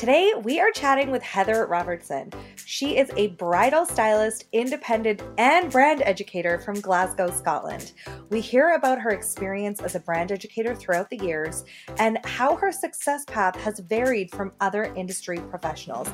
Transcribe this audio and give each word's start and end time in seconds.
Today, 0.00 0.32
we 0.44 0.58
are 0.60 0.70
chatting 0.70 1.10
with 1.10 1.22
Heather 1.22 1.66
Robertson. 1.66 2.32
She 2.64 2.96
is 2.96 3.10
a 3.18 3.26
bridal 3.26 3.84
stylist, 3.84 4.46
independent, 4.50 5.22
and 5.36 5.70
brand 5.70 6.00
educator 6.06 6.58
from 6.58 6.80
Glasgow, 6.80 7.30
Scotland. 7.30 7.92
We 8.30 8.40
hear 8.40 8.70
about 8.70 8.98
her 8.98 9.10
experience 9.10 9.82
as 9.82 9.96
a 9.96 10.00
brand 10.00 10.32
educator 10.32 10.74
throughout 10.74 11.10
the 11.10 11.18
years 11.18 11.66
and 11.98 12.16
how 12.24 12.56
her 12.56 12.72
success 12.72 13.26
path 13.26 13.56
has 13.56 13.80
varied 13.80 14.30
from 14.30 14.52
other 14.62 14.84
industry 14.96 15.38
professionals. 15.50 16.08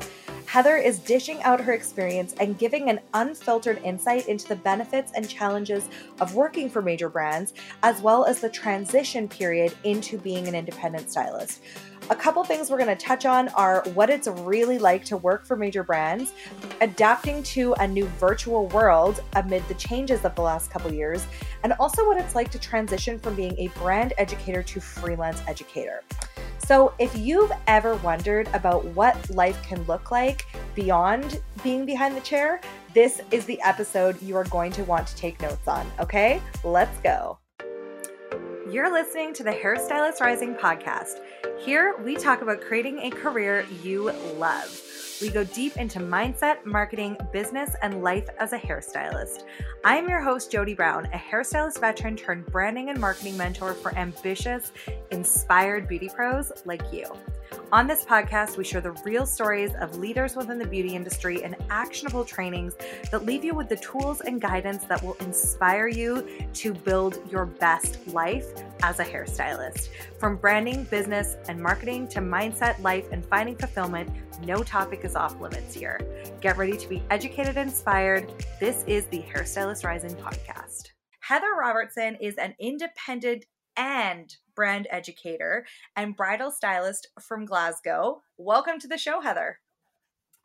Heather 0.47 0.75
is 0.75 0.99
dishing 0.99 1.41
out 1.43 1.61
her 1.61 1.71
experience 1.71 2.35
and 2.41 2.57
giving 2.57 2.89
an 2.89 2.99
unfiltered 3.13 3.81
insight 3.85 4.27
into 4.27 4.49
the 4.49 4.55
benefits 4.57 5.13
and 5.15 5.29
challenges 5.29 5.87
of 6.19 6.35
working 6.35 6.69
for 6.69 6.81
major 6.81 7.07
brands, 7.07 7.53
as 7.83 8.01
well 8.01 8.25
as 8.25 8.41
the 8.41 8.49
transition 8.49 9.29
period 9.29 9.73
into 9.85 10.17
being 10.17 10.45
an 10.49 10.55
independent 10.55 11.09
stylist. 11.09 11.61
A 12.09 12.15
couple 12.15 12.41
things 12.45 12.69
we're 12.69 12.77
going 12.77 12.95
to 12.95 13.05
touch 13.05 13.25
on 13.25 13.49
are 13.49 13.83
what 13.93 14.09
it's 14.09 14.29
really 14.29 14.79
like 14.79 15.03
to 15.05 15.17
work 15.17 15.45
for 15.45 15.57
major 15.57 15.83
brands, 15.83 16.31
adapting 16.79 17.43
to 17.43 17.73
a 17.81 17.87
new 17.87 18.05
virtual 18.17 18.67
world 18.67 19.21
amid 19.35 19.67
the 19.67 19.73
changes 19.73 20.23
of 20.23 20.33
the 20.35 20.41
last 20.41 20.71
couple 20.71 20.91
years, 20.93 21.27
and 21.63 21.73
also 21.81 22.07
what 22.07 22.17
it's 22.17 22.33
like 22.33 22.49
to 22.51 22.59
transition 22.59 23.19
from 23.19 23.35
being 23.35 23.53
a 23.57 23.67
brand 23.79 24.13
educator 24.17 24.63
to 24.63 24.79
freelance 24.79 25.41
educator. 25.47 26.01
So, 26.59 26.93
if 26.97 27.17
you've 27.17 27.51
ever 27.67 27.95
wondered 27.97 28.49
about 28.53 28.85
what 28.85 29.29
life 29.29 29.61
can 29.63 29.83
look 29.83 30.09
like 30.09 30.45
beyond 30.75 31.41
being 31.61 31.85
behind 31.85 32.15
the 32.15 32.21
chair, 32.21 32.61
this 32.93 33.21
is 33.31 33.43
the 33.45 33.61
episode 33.61 34.21
you 34.21 34.37
are 34.37 34.45
going 34.45 34.71
to 34.73 34.83
want 34.85 35.07
to 35.07 35.15
take 35.17 35.41
notes 35.41 35.67
on. 35.67 35.85
Okay, 35.99 36.41
let's 36.63 36.97
go. 36.99 37.37
You're 38.69 38.91
listening 38.91 39.33
to 39.35 39.43
the 39.43 39.51
Hairstylist 39.51 40.19
Rising 40.19 40.53
podcast. 40.53 41.21
Here, 41.57 41.95
we 42.03 42.17
talk 42.17 42.41
about 42.41 42.59
creating 42.59 42.99
a 42.99 43.09
career 43.09 43.65
you 43.81 44.11
love. 44.37 44.81
We 45.21 45.29
go 45.29 45.45
deep 45.45 45.77
into 45.77 45.99
mindset, 45.99 46.65
marketing, 46.65 47.15
business, 47.31 47.77
and 47.81 48.03
life 48.03 48.27
as 48.39 48.51
a 48.51 48.59
hairstylist. 48.59 49.43
I'm 49.85 50.09
your 50.09 50.19
host, 50.19 50.51
Jodie 50.51 50.75
Brown, 50.75 51.05
a 51.05 51.17
hairstylist 51.17 51.79
veteran 51.79 52.17
turned 52.17 52.45
branding 52.47 52.89
and 52.89 52.99
marketing 52.99 53.37
mentor 53.37 53.73
for 53.73 53.95
ambitious, 53.97 54.73
inspired 55.11 55.87
beauty 55.87 56.09
pros 56.13 56.51
like 56.65 56.83
you. 56.91 57.05
On 57.71 57.85
this 57.85 58.05
podcast, 58.05 58.55
we 58.55 58.63
share 58.63 58.79
the 58.79 58.91
real 59.03 59.25
stories 59.25 59.75
of 59.75 59.97
leaders 59.97 60.35
within 60.35 60.57
the 60.57 60.65
beauty 60.65 60.95
industry 60.95 61.43
and 61.43 61.55
actionable 61.69 62.23
trainings 62.23 62.75
that 63.11 63.25
leave 63.25 63.43
you 63.43 63.53
with 63.53 63.67
the 63.67 63.75
tools 63.75 64.21
and 64.21 64.39
guidance 64.39 64.85
that 64.85 65.03
will 65.03 65.15
inspire 65.15 65.87
you 65.87 66.25
to 66.53 66.73
build 66.73 67.19
your 67.29 67.45
best 67.45 68.07
life 68.07 68.45
as 68.83 68.99
a 68.99 69.05
hairstylist. 69.05 69.89
From 70.17 70.37
branding, 70.37 70.85
business, 70.85 71.35
and 71.49 71.61
marketing 71.61 72.07
to 72.09 72.19
mindset, 72.19 72.81
life, 72.81 73.11
and 73.11 73.25
finding 73.25 73.57
fulfillment, 73.57 74.09
no 74.45 74.63
topic 74.63 75.01
is 75.03 75.15
off 75.15 75.39
limits 75.41 75.73
here. 75.73 75.99
Get 76.39 76.57
ready 76.57 76.77
to 76.77 76.87
be 76.87 77.03
educated 77.09 77.57
and 77.57 77.69
inspired. 77.69 78.31
This 78.61 78.85
is 78.87 79.07
the 79.07 79.23
Hairstylist 79.23 79.83
Rising 79.83 80.15
podcast. 80.15 80.91
Heather 81.19 81.53
Robertson 81.59 82.15
is 82.21 82.35
an 82.35 82.55
independent 82.59 83.43
and 83.75 84.33
brand 84.57 84.87
educator 84.89 85.65
and 85.95 86.17
bridal 86.17 86.51
stylist 86.51 87.07
from 87.21 87.45
Glasgow. 87.45 88.23
Welcome 88.37 88.79
to 88.79 88.87
the 88.87 88.97
show, 88.97 89.21
Heather. 89.21 89.59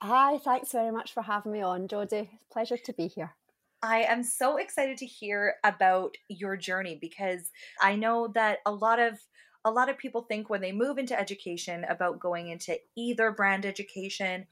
Hi, 0.02 0.36
thanks 0.36 0.70
very 0.70 0.92
much 0.92 1.14
for 1.14 1.22
having 1.22 1.52
me 1.52 1.62
on, 1.62 1.88
Jodie. 1.88 2.28
Pleasure 2.52 2.77
to 2.77 2.92
be 2.92 3.08
here. 3.08 3.34
I 3.83 4.02
am 4.02 4.22
so 4.22 4.58
excited 4.58 4.98
to 4.98 5.06
hear 5.06 5.55
about 5.64 6.14
your 6.28 6.56
journey 6.56 6.98
because 7.00 7.50
I 7.80 7.96
know 7.96 8.28
that 8.34 8.58
a 8.66 8.70
lot 8.72 9.00
of 9.00 9.18
a 9.64 9.70
lot 9.70 9.88
of 9.88 9.96
people 9.96 10.22
think 10.22 10.50
when 10.50 10.60
they 10.60 10.72
move 10.72 10.98
into 10.98 11.18
education 11.18 11.84
about 11.88 12.18
going 12.18 12.48
into 12.48 12.77
either 12.96 13.30
brand 13.30 13.64
education 13.64 14.46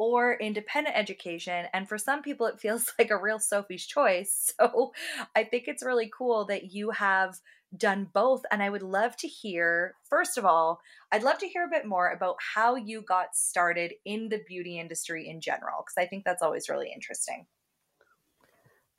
or 0.00 0.32
independent 0.32 0.96
education. 0.96 1.66
And 1.74 1.86
for 1.86 1.98
some 1.98 2.22
people, 2.22 2.46
it 2.46 2.58
feels 2.58 2.90
like 2.98 3.10
a 3.10 3.20
real 3.20 3.38
Sophie's 3.38 3.86
choice. 3.86 4.54
So 4.60 4.92
I 5.34 5.44
think 5.44 5.64
it's 5.66 5.84
really 5.84 6.10
cool 6.16 6.44
that 6.46 6.72
you 6.72 6.90
have 6.90 7.36
done 7.76 8.08
both. 8.12 8.42
And 8.50 8.62
I 8.62 8.70
would 8.70 8.82
love 8.82 9.16
to 9.18 9.28
hear, 9.28 9.94
first 10.08 10.38
of 10.38 10.44
all, 10.44 10.80
I'd 11.12 11.22
love 11.22 11.38
to 11.38 11.48
hear 11.48 11.64
a 11.64 11.70
bit 11.70 11.86
more 11.86 12.10
about 12.10 12.36
how 12.54 12.74
you 12.76 13.02
got 13.02 13.34
started 13.34 13.94
in 14.04 14.28
the 14.28 14.42
beauty 14.46 14.78
industry 14.78 15.28
in 15.28 15.40
general, 15.40 15.84
because 15.84 16.02
I 16.02 16.06
think 16.06 16.24
that's 16.24 16.42
always 16.42 16.68
really 16.68 16.90
interesting. 16.94 17.46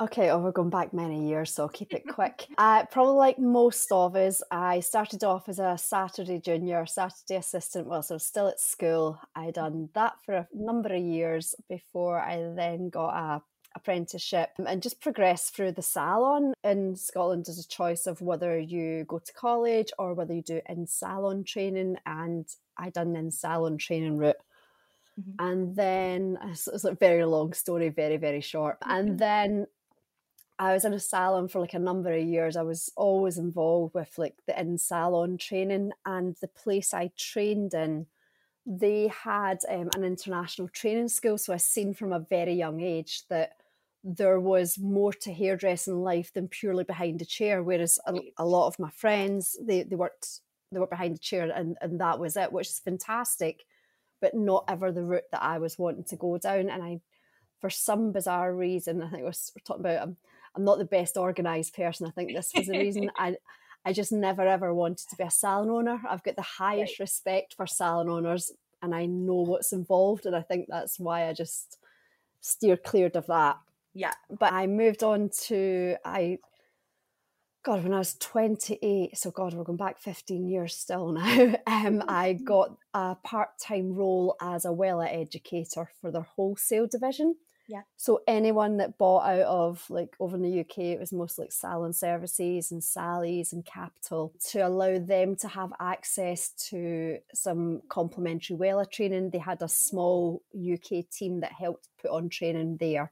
Okay, 0.01 0.31
oh, 0.31 0.39
we're 0.39 0.51
going 0.51 0.71
back 0.71 0.95
many 0.95 1.27
years, 1.27 1.53
so 1.53 1.61
I'll 1.61 1.69
keep 1.69 1.93
it 1.93 2.07
quick. 2.09 2.47
uh, 2.57 2.85
probably 2.85 3.13
like 3.13 3.37
most 3.37 3.91
of 3.91 4.15
us, 4.15 4.41
I 4.49 4.79
started 4.79 5.23
off 5.23 5.47
as 5.47 5.59
a 5.59 5.77
Saturday 5.77 6.39
junior, 6.39 6.87
Saturday 6.87 7.35
assistant. 7.35 7.85
whilst 7.85 8.09
I 8.09 8.15
was 8.15 8.25
still 8.25 8.47
at 8.47 8.59
school. 8.59 9.19
I 9.35 9.51
done 9.51 9.89
that 9.93 10.13
for 10.25 10.33
a 10.33 10.47
number 10.55 10.91
of 10.91 11.03
years 11.03 11.53
before 11.69 12.19
I 12.19 12.51
then 12.55 12.89
got 12.89 13.09
a 13.09 13.41
apprenticeship 13.75 14.49
and 14.65 14.81
just 14.81 14.99
progress 14.99 15.49
through 15.49 15.71
the 15.71 15.81
salon 15.81 16.53
in 16.65 16.93
Scotland 16.93 17.45
there's 17.45 17.57
a 17.57 17.67
choice 17.69 18.05
of 18.05 18.19
whether 18.19 18.59
you 18.59 19.05
go 19.05 19.17
to 19.17 19.31
college 19.31 19.93
or 19.97 20.13
whether 20.13 20.33
you 20.33 20.41
do 20.41 20.59
in 20.67 20.85
salon 20.85 21.41
training 21.45 21.95
and 22.05 22.45
I 22.77 22.89
done 22.89 23.15
in 23.15 23.31
salon 23.31 23.77
training 23.77 24.17
route 24.17 24.35
mm-hmm. 25.17 25.31
and 25.39 25.73
then 25.73 26.37
it's 26.49 26.67
a 26.83 26.95
very 26.95 27.23
long 27.23 27.53
story 27.53 27.87
very 27.87 28.17
very 28.17 28.41
short 28.41 28.77
and 28.83 29.17
then 29.17 29.67
I 30.61 30.73
was 30.73 30.85
in 30.85 30.93
a 30.93 30.99
salon 30.99 31.47
for 31.47 31.59
like 31.59 31.73
a 31.73 31.79
number 31.79 32.13
of 32.13 32.23
years. 32.23 32.55
I 32.55 32.61
was 32.61 32.91
always 32.95 33.39
involved 33.39 33.95
with 33.95 34.15
like 34.19 34.35
the 34.45 34.59
in 34.59 34.77
salon 34.77 35.39
training, 35.39 35.91
and 36.05 36.35
the 36.39 36.47
place 36.47 36.93
I 36.93 37.09
trained 37.17 37.73
in, 37.73 38.05
they 38.63 39.07
had 39.07 39.57
um, 39.67 39.89
an 39.95 40.03
international 40.03 40.67
training 40.67 41.07
school. 41.07 41.39
So 41.39 41.51
I 41.51 41.57
seen 41.57 41.95
from 41.95 42.13
a 42.13 42.19
very 42.19 42.53
young 42.53 42.79
age 42.79 43.23
that 43.29 43.53
there 44.03 44.39
was 44.39 44.77
more 44.77 45.11
to 45.13 45.33
hairdressing 45.33 46.03
life 46.03 46.31
than 46.31 46.47
purely 46.47 46.83
behind 46.83 47.23
a 47.23 47.25
chair. 47.25 47.63
Whereas 47.63 47.97
a, 48.05 48.19
a, 48.37 48.45
lot 48.45 48.67
of 48.67 48.77
my 48.77 48.91
friends, 48.91 49.57
they, 49.59 49.81
they 49.81 49.95
worked 49.95 50.41
they 50.71 50.79
worked 50.79 50.91
behind 50.91 51.15
a 51.15 51.19
chair 51.19 51.49
and, 51.49 51.75
and 51.81 51.99
that 51.99 52.19
was 52.19 52.37
it, 52.37 52.51
which 52.51 52.67
is 52.67 52.77
fantastic, 52.77 53.65
but 54.21 54.35
not 54.35 54.65
ever 54.67 54.91
the 54.91 55.03
route 55.03 55.31
that 55.31 55.41
I 55.41 55.57
was 55.57 55.79
wanting 55.79 56.03
to 56.03 56.15
go 56.15 56.37
down. 56.37 56.69
And 56.69 56.83
I, 56.83 57.01
for 57.59 57.71
some 57.71 58.11
bizarre 58.11 58.53
reason, 58.53 59.01
I 59.01 59.09
think 59.09 59.23
I 59.23 59.25
was 59.25 59.51
talking 59.65 59.81
about 59.81 60.03
I'm, 60.03 60.17
I'm 60.55 60.63
not 60.63 60.77
the 60.77 60.85
best 60.85 61.17
organized 61.17 61.73
person. 61.73 62.07
I 62.07 62.11
think 62.11 62.33
this 62.33 62.51
was 62.55 62.67
the 62.67 62.77
reason 62.77 63.11
I 63.17 63.35
I 63.83 63.93
just 63.93 64.11
never 64.11 64.47
ever 64.47 64.73
wanted 64.73 65.09
to 65.09 65.15
be 65.15 65.23
a 65.23 65.31
salon 65.31 65.69
owner. 65.69 66.01
I've 66.07 66.23
got 66.23 66.35
the 66.35 66.41
highest 66.41 66.99
right. 66.99 67.03
respect 67.05 67.55
for 67.55 67.65
salon 67.65 68.09
owners 68.09 68.51
and 68.81 68.95
I 68.95 69.05
know 69.05 69.41
what's 69.41 69.73
involved. 69.73 70.25
And 70.25 70.35
I 70.35 70.41
think 70.41 70.67
that's 70.67 70.99
why 70.99 71.27
I 71.27 71.33
just 71.33 71.77
steer 72.41 72.77
cleared 72.77 73.15
of 73.15 73.27
that. 73.27 73.57
Yeah. 73.93 74.13
But 74.29 74.53
I 74.53 74.67
moved 74.67 75.03
on 75.03 75.29
to 75.47 75.95
I 76.05 76.39
God, 77.63 77.83
when 77.83 77.93
I 77.93 77.99
was 77.99 78.15
28, 78.15 79.15
so 79.15 79.29
God, 79.29 79.53
we're 79.53 79.63
going 79.63 79.77
back 79.77 79.99
15 79.99 80.47
years 80.47 80.75
still 80.75 81.11
now. 81.11 81.55
Um, 81.67 82.03
I 82.07 82.33
mm-hmm. 82.33 82.43
got 82.43 82.75
a 82.95 83.15
part-time 83.15 83.93
role 83.93 84.35
as 84.41 84.65
a 84.65 84.69
Wella 84.69 85.07
educator 85.07 85.89
for 86.01 86.11
their 86.11 86.23
wholesale 86.23 86.87
division. 86.87 87.35
Yeah. 87.67 87.81
So 87.97 88.21
anyone 88.27 88.77
that 88.77 88.97
bought 88.97 89.25
out 89.25 89.45
of 89.45 89.85
like 89.89 90.15
over 90.19 90.35
in 90.35 90.41
the 90.41 90.59
UK, 90.59 90.79
it 90.79 90.99
was 90.99 91.13
mostly 91.13 91.45
like 91.45 91.51
Salon 91.51 91.93
Services 91.93 92.71
and 92.71 92.83
Sally's 92.83 93.53
and 93.53 93.65
Capital 93.65 94.33
to 94.49 94.59
allow 94.59 94.99
them 94.99 95.35
to 95.37 95.47
have 95.47 95.71
access 95.79 96.49
to 96.69 97.19
some 97.33 97.81
complimentary 97.89 98.57
Wella 98.57 98.89
training. 98.89 99.29
They 99.29 99.37
had 99.37 99.61
a 99.61 99.69
small 99.69 100.41
UK 100.53 101.09
team 101.09 101.41
that 101.41 101.53
helped 101.53 101.87
put 102.01 102.11
on 102.11 102.29
training 102.29 102.77
there. 102.77 103.11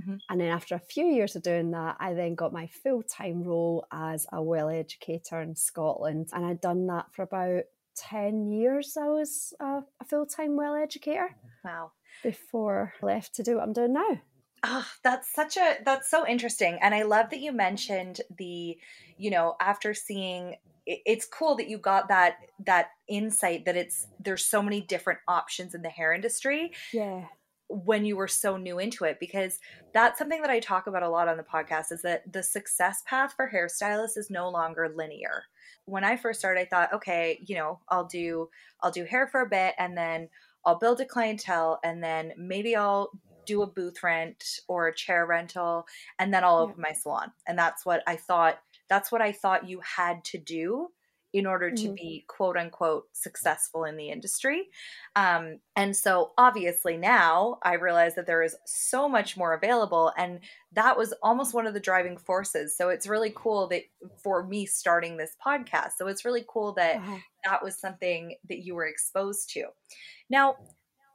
Mm-hmm. 0.00 0.16
And 0.28 0.40
then 0.40 0.48
after 0.48 0.74
a 0.74 0.80
few 0.80 1.06
years 1.06 1.36
of 1.36 1.42
doing 1.42 1.70
that, 1.72 1.96
I 2.00 2.14
then 2.14 2.34
got 2.34 2.52
my 2.52 2.68
full 2.82 3.02
time 3.02 3.42
role 3.42 3.86
as 3.92 4.26
a 4.32 4.38
Wella 4.38 4.78
educator 4.78 5.40
in 5.40 5.54
Scotland. 5.54 6.30
And 6.32 6.44
I'd 6.44 6.60
done 6.60 6.86
that 6.86 7.12
for 7.12 7.22
about 7.22 7.64
10 7.96 8.50
years. 8.50 8.96
I 8.96 9.08
was 9.08 9.52
a, 9.60 9.82
a 10.00 10.04
full 10.06 10.26
time 10.26 10.52
Wella 10.52 10.82
educator. 10.82 11.34
Wow. 11.64 11.92
Before 12.22 12.92
I 13.02 13.06
left 13.06 13.34
to 13.36 13.42
do 13.42 13.56
what 13.56 13.64
I'm 13.64 13.72
doing 13.72 13.92
now. 13.92 14.20
Oh, 14.62 14.86
that's 15.02 15.32
such 15.32 15.56
a 15.56 15.76
that's 15.84 16.10
so 16.10 16.26
interesting. 16.26 16.78
And 16.82 16.94
I 16.94 17.02
love 17.02 17.30
that 17.30 17.40
you 17.40 17.52
mentioned 17.52 18.20
the, 18.36 18.76
you 19.16 19.30
know, 19.30 19.56
after 19.60 19.94
seeing 19.94 20.56
it's 20.86 21.26
cool 21.26 21.56
that 21.56 21.68
you 21.68 21.78
got 21.78 22.08
that 22.08 22.36
that 22.66 22.88
insight 23.08 23.64
that 23.64 23.76
it's 23.76 24.06
there's 24.18 24.44
so 24.44 24.62
many 24.62 24.80
different 24.80 25.20
options 25.28 25.74
in 25.74 25.82
the 25.82 25.88
hair 25.88 26.12
industry. 26.12 26.72
Yeah 26.92 27.24
when 27.70 28.04
you 28.04 28.16
were 28.16 28.26
so 28.26 28.56
new 28.56 28.80
into 28.80 29.04
it 29.04 29.18
because 29.20 29.60
that's 29.94 30.18
something 30.18 30.40
that 30.40 30.50
I 30.50 30.58
talk 30.58 30.88
about 30.88 31.04
a 31.04 31.08
lot 31.08 31.28
on 31.28 31.36
the 31.36 31.44
podcast 31.44 31.92
is 31.92 32.02
that 32.02 32.30
the 32.30 32.42
success 32.42 33.00
path 33.06 33.34
for 33.36 33.48
hairstylists 33.48 34.16
is 34.16 34.28
no 34.28 34.50
longer 34.50 34.92
linear. 34.92 35.44
When 35.84 36.02
I 36.02 36.16
first 36.16 36.40
started 36.40 36.62
I 36.62 36.64
thought 36.64 36.92
okay, 36.94 37.38
you 37.46 37.54
know, 37.54 37.78
I'll 37.88 38.06
do 38.06 38.48
I'll 38.82 38.90
do 38.90 39.04
hair 39.04 39.28
for 39.28 39.42
a 39.42 39.48
bit 39.48 39.74
and 39.78 39.96
then 39.96 40.28
I'll 40.64 40.78
build 40.78 41.00
a 41.00 41.04
clientele 41.04 41.80
and 41.82 42.02
then 42.02 42.32
maybe 42.36 42.76
I'll 42.76 43.10
do 43.46 43.62
a 43.62 43.66
booth 43.66 44.02
rent 44.02 44.60
or 44.68 44.88
a 44.88 44.94
chair 44.94 45.26
rental 45.26 45.86
and 46.18 46.32
then 46.32 46.44
I'll 46.44 46.58
yeah. 46.58 46.70
open 46.70 46.82
my 46.82 46.92
salon. 46.92 47.32
And 47.46 47.58
that's 47.58 47.84
what 47.84 48.02
I 48.06 48.16
thought 48.16 48.60
that's 48.88 49.10
what 49.12 49.22
I 49.22 49.32
thought 49.32 49.68
you 49.68 49.80
had 49.80 50.24
to 50.26 50.38
do 50.38 50.88
in 51.32 51.46
order 51.46 51.70
to 51.70 51.88
Mhm. 51.88 51.94
be 51.94 52.24
quote 52.28 52.56
unquote 52.56 53.08
successful 53.12 53.84
in 53.84 53.96
the 53.96 54.10
industry. 54.10 54.68
Um, 55.16 55.60
and 55.76 55.96
so 55.96 56.32
obviously 56.38 56.96
now 56.96 57.58
I 57.62 57.74
realize 57.74 58.14
that 58.16 58.26
there 58.26 58.42
is 58.42 58.56
so 58.66 59.08
much 59.08 59.36
more 59.36 59.52
available. 59.54 60.12
And 60.16 60.40
that 60.72 60.96
was 60.96 61.12
almost 61.22 61.54
one 61.54 61.66
of 61.66 61.74
the 61.74 61.80
driving 61.80 62.16
forces. 62.18 62.76
So 62.76 62.88
it's 62.88 63.06
really 63.06 63.32
cool 63.36 63.66
that 63.68 63.84
for 64.22 64.42
me 64.44 64.66
starting 64.66 65.16
this 65.16 65.36
podcast. 65.44 65.92
So 65.98 66.06
it's 66.08 66.24
really 66.24 66.44
cool 66.48 66.72
that 66.74 66.96
Uh-huh. 66.96 67.18
that 67.44 67.62
was 67.62 67.78
something 67.78 68.36
that 68.48 68.58
you 68.64 68.74
were 68.74 68.86
exposed 68.86 69.50
to. 69.50 69.66
Now, 70.28 70.56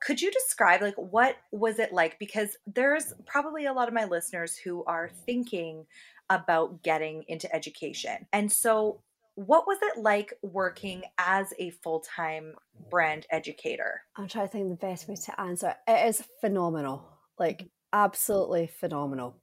could 0.01 0.21
you 0.21 0.29
describe 0.31 0.81
like 0.81 0.95
what 0.95 1.37
was 1.51 1.79
it 1.79 1.91
like 1.93 2.19
because 2.19 2.57
there's 2.67 3.13
probably 3.25 3.65
a 3.65 3.73
lot 3.73 3.87
of 3.87 3.93
my 3.93 4.05
listeners 4.05 4.55
who 4.57 4.83
are 4.85 5.09
thinking 5.09 5.87
about 6.29 6.83
getting 6.83 7.23
into 7.27 7.53
education. 7.55 8.27
And 8.33 8.51
so 8.51 9.03
what 9.35 9.67
was 9.67 9.77
it 9.81 10.01
like 10.01 10.33
working 10.41 11.03
as 11.17 11.53
a 11.59 11.69
full-time 11.69 12.55
brand 12.89 13.27
educator? 13.29 14.01
I'm 14.15 14.27
trying 14.27 14.47
to 14.47 14.51
think 14.51 14.69
the 14.69 14.87
best 14.87 15.07
way 15.07 15.15
to 15.15 15.41
answer. 15.41 15.75
It 15.87 16.07
is 16.07 16.23
phenomenal, 16.41 17.05
like 17.37 17.59
mm-hmm. 17.59 17.67
absolutely 17.93 18.67
phenomenal. 18.67 19.37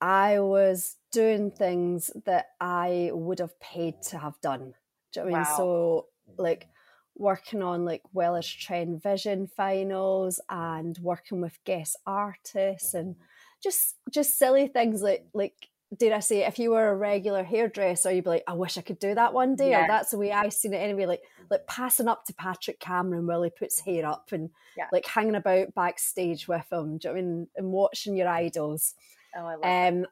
I 0.00 0.40
was 0.40 0.96
doing 1.12 1.50
things 1.50 2.10
that 2.26 2.46
I 2.60 3.10
would 3.12 3.38
have 3.38 3.58
paid 3.60 4.02
to 4.08 4.18
have 4.18 4.40
done. 4.40 4.74
Do 5.12 5.20
you 5.20 5.26
know 5.26 5.32
what 5.32 5.38
I 5.38 5.44
mean? 5.44 5.56
So, 5.56 6.06
like 6.36 6.68
working 7.16 7.62
on 7.62 7.84
like 7.84 8.02
Wella's 8.12 8.48
Trend 8.48 9.00
Vision 9.02 9.46
finals 9.46 10.40
and 10.50 10.98
working 10.98 11.40
with 11.40 11.62
guest 11.64 11.96
artists 12.06 12.94
and 12.94 13.14
just 13.62 13.94
just 14.10 14.36
silly 14.36 14.66
things 14.66 15.00
like 15.00 15.24
like 15.32 15.68
did 15.96 16.12
I 16.12 16.18
say 16.20 16.44
if 16.44 16.58
you 16.58 16.70
were 16.70 16.88
a 16.88 16.96
regular 16.96 17.44
hairdresser, 17.44 18.10
you'd 18.10 18.24
be 18.24 18.30
like, 18.30 18.44
I 18.48 18.54
wish 18.54 18.76
I 18.78 18.82
could 18.82 18.98
do 18.98 19.14
that 19.14 19.32
one 19.32 19.54
day, 19.54 19.74
or 19.74 19.86
that's 19.86 20.10
the 20.10 20.18
way 20.18 20.32
I 20.32 20.48
seen 20.48 20.74
it 20.74 20.78
anyway. 20.78 21.06
Like 21.06 21.22
like 21.50 21.66
passing 21.66 22.08
up 22.08 22.24
to 22.24 22.34
Patrick 22.34 22.80
Cameron 22.80 23.26
while 23.26 23.42
he 23.42 23.50
puts 23.50 23.78
hair 23.80 24.06
up 24.06 24.32
and 24.32 24.50
Yeah. 24.76 24.86
like 24.92 25.06
hanging 25.06 25.34
about 25.36 25.74
backstage 25.74 26.48
with 26.48 26.66
him, 26.72 26.98
do 26.98 27.08
you 27.08 27.14
know 27.14 27.14
what 27.14 27.18
I 27.18 27.22
mean? 27.22 27.48
And 27.56 27.72
watching 27.72 28.16
your 28.16 28.28
idols. 28.28 28.94
Oh, 29.36 29.44
I 29.46 29.54
love. 29.56 29.94
Um, 29.94 30.06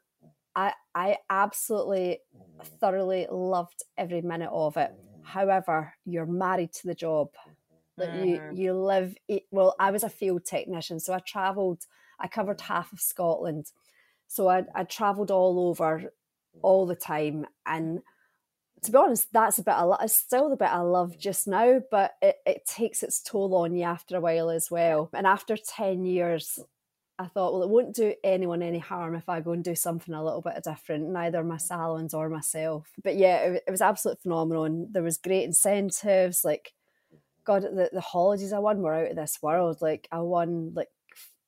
I 0.55 0.75
I 0.95 1.19
absolutely 1.31 2.21
thoroughly 2.81 3.27
loved 3.31 3.83
every 3.97 4.21
minute 4.21 4.51
of 4.53 4.77
it. 4.77 4.93
However, 5.23 5.95
you're 6.05 6.27
married 6.27 6.73
to 6.75 6.87
the 6.87 6.95
job. 6.95 7.31
Like 7.97 8.13
you 8.25 8.39
Mhm. 8.39 8.57
you 8.57 8.75
live. 8.75 9.17
i- 9.31 9.45
Well, 9.51 9.75
I 9.79 9.91
was 9.91 10.05
a 10.05 10.11
field 10.11 10.45
technician, 10.45 11.01
so 11.01 11.13
I 11.15 11.19
travelled. 11.21 11.87
I 12.19 12.29
covered 12.29 12.61
half 12.61 12.93
of 12.93 13.01
Scotland, 13.01 13.73
so 14.33 14.49
I 14.49 14.65
I 14.75 14.85
travelled 14.85 15.31
all 15.31 15.69
over, 15.69 16.13
all 16.63 16.87
the 16.87 16.97
time. 16.97 17.47
And 17.67 18.01
to 18.83 18.91
be 18.91 18.97
honest, 18.97 19.33
that's 19.33 19.59
a 19.59 19.63
bit. 19.63 19.75
I 19.75 19.97
it's 20.03 20.17
still 20.17 20.49
the 20.49 20.57
bit 20.57 20.71
I 20.71 20.79
love 20.79 21.19
just 21.19 21.47
now, 21.47 21.83
but 21.91 22.13
it, 22.23 22.37
it 22.47 22.67
takes 22.67 23.03
its 23.03 23.23
toll 23.23 23.55
on 23.55 23.75
you 23.75 23.85
after 23.85 24.17
a 24.17 24.21
while 24.21 24.49
as 24.49 24.71
well. 24.71 25.11
And 25.13 25.27
after 25.27 25.57
ten 25.57 26.07
years, 26.07 26.59
I 27.19 27.27
thought, 27.27 27.53
well, 27.53 27.63
it 27.63 27.69
won't 27.69 27.95
do 27.95 28.15
anyone 28.25 28.63
any 28.63 28.79
harm 28.79 29.15
if 29.15 29.29
I 29.29 29.41
go 29.41 29.53
and 29.53 29.63
do 29.63 29.75
something 29.75 30.15
a 30.15 30.25
little 30.25 30.41
bit 30.41 30.65
different, 30.65 31.11
neither 31.11 31.45
my 31.45 31.59
salons 31.59 32.15
or 32.15 32.29
myself. 32.31 32.89
But 33.05 33.17
yeah, 33.17 33.37
it, 33.39 33.65
it 33.67 33.71
was 33.71 33.83
absolutely 33.83 34.23
phenomenal, 34.23 34.65
and 34.65 34.93
there 34.93 35.03
was 35.03 35.19
great 35.19 35.45
incentives. 35.45 36.43
Like, 36.43 36.73
God, 37.45 37.63
the, 37.63 37.91
the 37.93 38.01
holidays 38.01 38.53
I 38.53 38.59
won 38.61 38.81
were 38.81 38.95
out 38.95 39.11
of 39.11 39.17
this 39.17 39.39
world. 39.43 39.83
Like, 39.83 40.09
I 40.11 40.21
won 40.21 40.73
like, 40.75 40.89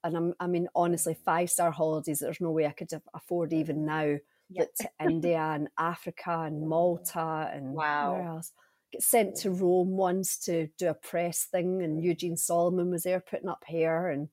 and 0.04 0.16
I'm, 0.16 0.34
I 0.38 0.46
mean, 0.46 0.68
honestly, 0.74 1.14
five 1.24 1.50
star 1.50 1.72
holidays. 1.72 2.20
There's 2.20 2.40
no 2.40 2.52
way 2.52 2.66
I 2.66 2.72
could 2.72 2.90
afford 3.14 3.52
even 3.52 3.84
now. 3.84 4.16
Like 4.56 4.74
to 4.74 4.90
India 5.00 5.38
and 5.40 5.68
Africa 5.78 6.42
and 6.46 6.68
Malta 6.68 7.50
and 7.52 7.72
Wow. 7.72 8.12
where 8.12 8.22
else? 8.28 8.52
Get 8.92 9.02
sent 9.02 9.36
to 9.38 9.50
Rome 9.50 9.96
once 9.96 10.38
to 10.40 10.68
do 10.78 10.88
a 10.88 10.94
press 10.94 11.44
thing, 11.46 11.82
and 11.82 12.00
Eugene 12.04 12.36
Souleiman 12.36 12.90
was 12.90 13.02
there 13.02 13.20
putting 13.20 13.48
up 13.48 13.64
hair 13.66 14.10
and 14.10 14.28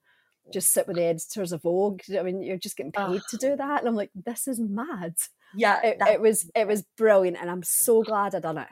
just 0.54 0.74
sit 0.74 0.86
with 0.86 0.98
the 0.98 1.04
editors 1.06 1.52
of 1.54 1.62
Vogue. 1.64 2.02
I 2.16 2.22
mean, 2.24 2.44
you're 2.44 2.58
just 2.58 2.76
getting 2.78 2.92
paid 2.92 3.22
to 3.30 3.38
do 3.38 3.56
that, 3.56 3.80
and 3.80 3.88
I'm 3.88 3.96
like, 3.96 4.12
this 4.14 4.48
is 4.48 4.60
mad. 4.60 5.16
Yeah, 5.56 5.80
It, 5.82 5.98
it 6.08 6.22
was 6.22 6.52
it 6.54 6.68
was 6.68 6.84
brilliant, 6.98 7.38
and 7.42 7.50
I'm 7.50 7.64
so 7.64 8.04
glad 8.04 8.36
I 8.36 8.40
done 8.40 8.58
it. 8.60 8.68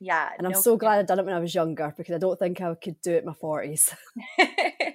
yeah, 0.00 0.30
And 0.38 0.46
I'm 0.46 0.52
no 0.54 0.60
so 0.60 0.76
glad 0.76 1.00
I 1.00 1.02
done 1.02 1.18
it 1.18 1.24
when 1.26 1.34
I 1.34 1.40
was 1.40 1.54
younger 1.54 1.92
because 1.96 2.14
I 2.14 2.18
don't 2.18 2.38
think 2.38 2.60
I 2.60 2.74
could 2.74 3.00
do 3.02 3.12
it 3.14 3.20
in 3.20 3.26
my 3.26 3.34
forties. 3.34 3.92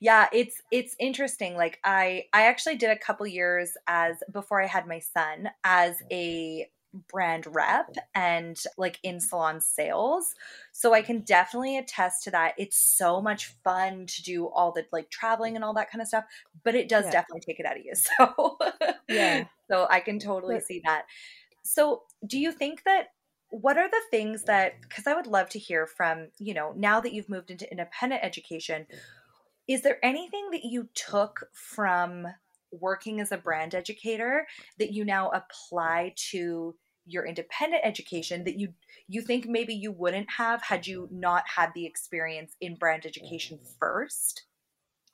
yeah 0.00 0.28
it's 0.32 0.60
it's 0.70 0.94
interesting 0.98 1.56
like 1.56 1.78
i 1.84 2.24
i 2.32 2.46
actually 2.46 2.76
did 2.76 2.90
a 2.90 2.98
couple 2.98 3.26
years 3.26 3.76
as 3.86 4.16
before 4.32 4.62
i 4.62 4.66
had 4.66 4.86
my 4.86 4.98
son 4.98 5.48
as 5.64 5.96
a 6.10 6.66
brand 7.10 7.46
rep 7.54 7.94
and 8.14 8.64
like 8.76 8.98
in 9.02 9.18
salon 9.18 9.60
sales 9.60 10.34
so 10.72 10.92
i 10.92 11.00
can 11.00 11.20
definitely 11.20 11.78
attest 11.78 12.22
to 12.22 12.30
that 12.30 12.52
it's 12.58 12.76
so 12.76 13.22
much 13.22 13.46
fun 13.64 14.04
to 14.06 14.22
do 14.22 14.46
all 14.48 14.72
the 14.72 14.84
like 14.92 15.08
traveling 15.08 15.56
and 15.56 15.64
all 15.64 15.72
that 15.72 15.90
kind 15.90 16.02
of 16.02 16.08
stuff 16.08 16.24
but 16.64 16.74
it 16.74 16.88
does 16.88 17.06
Yeah. 17.06 17.12
definitely 17.12 17.40
take 17.46 17.60
it 17.60 17.64
out 17.66 17.78
of 17.78 17.84
you 17.84 17.94
so 17.94 18.58
Yeah. 19.08 19.44
so 19.70 19.86
i 19.90 20.00
can 20.00 20.18
totally 20.18 20.56
But- 20.56 20.64
see 20.64 20.82
that 20.84 21.04
so 21.64 22.02
do 22.26 22.38
you 22.38 22.52
think 22.52 22.82
that 22.84 23.08
what 23.48 23.76
are 23.78 23.88
the 23.88 24.00
things 24.10 24.44
that 24.44 24.74
because 24.82 25.06
i 25.06 25.14
would 25.14 25.26
love 25.26 25.48
to 25.50 25.58
hear 25.58 25.86
from 25.86 26.28
you 26.38 26.52
know 26.54 26.72
now 26.76 27.00
that 27.00 27.12
you've 27.12 27.28
moved 27.28 27.50
into 27.50 27.70
independent 27.70 28.22
education 28.24 28.86
is 29.68 29.82
there 29.82 29.98
anything 30.02 30.50
that 30.52 30.64
you 30.64 30.88
took 30.94 31.48
from 31.52 32.26
working 32.70 33.20
as 33.20 33.32
a 33.32 33.36
brand 33.36 33.74
educator 33.74 34.46
that 34.78 34.92
you 34.92 35.04
now 35.04 35.30
apply 35.30 36.14
to 36.16 36.74
your 37.04 37.26
independent 37.26 37.82
education 37.84 38.44
that 38.44 38.58
you 38.58 38.68
you 39.08 39.20
think 39.20 39.46
maybe 39.46 39.74
you 39.74 39.90
wouldn't 39.90 40.30
have 40.30 40.62
had 40.62 40.86
you 40.86 41.08
not 41.10 41.42
had 41.56 41.70
the 41.74 41.84
experience 41.84 42.54
in 42.60 42.76
brand 42.76 43.04
education 43.04 43.58
first 43.80 44.44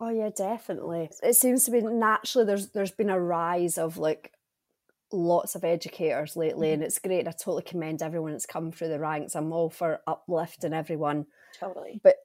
Oh 0.01 0.11
yeah, 0.11 0.31
definitely. 0.35 1.11
It 1.23 1.35
seems 1.35 1.65
to 1.65 1.71
be 1.71 1.81
naturally 1.81 2.47
there's 2.47 2.69
there's 2.69 2.93
been 2.93 3.11
a 3.11 3.21
rise 3.21 3.79
of 3.79 3.99
like 3.99 4.33
lots 5.11 5.55
of 5.55 5.65
educators 5.65 6.37
lately 6.37 6.69
mm-hmm. 6.69 6.75
and 6.75 6.83
it's 6.85 6.99
great. 6.99 7.27
I 7.27 7.33
totally 7.33 7.63
commend 7.63 8.03
everyone 8.03 8.33
that's 8.33 8.47
come 8.47 8.71
through 8.71 8.89
the 8.89 9.01
ranks. 9.01 9.35
I'm 9.35 9.53
all 9.53 9.71
for 9.71 10.01
uplifting 10.07 10.73
everyone. 10.73 11.27
totally 11.59 12.01
But 12.03 12.17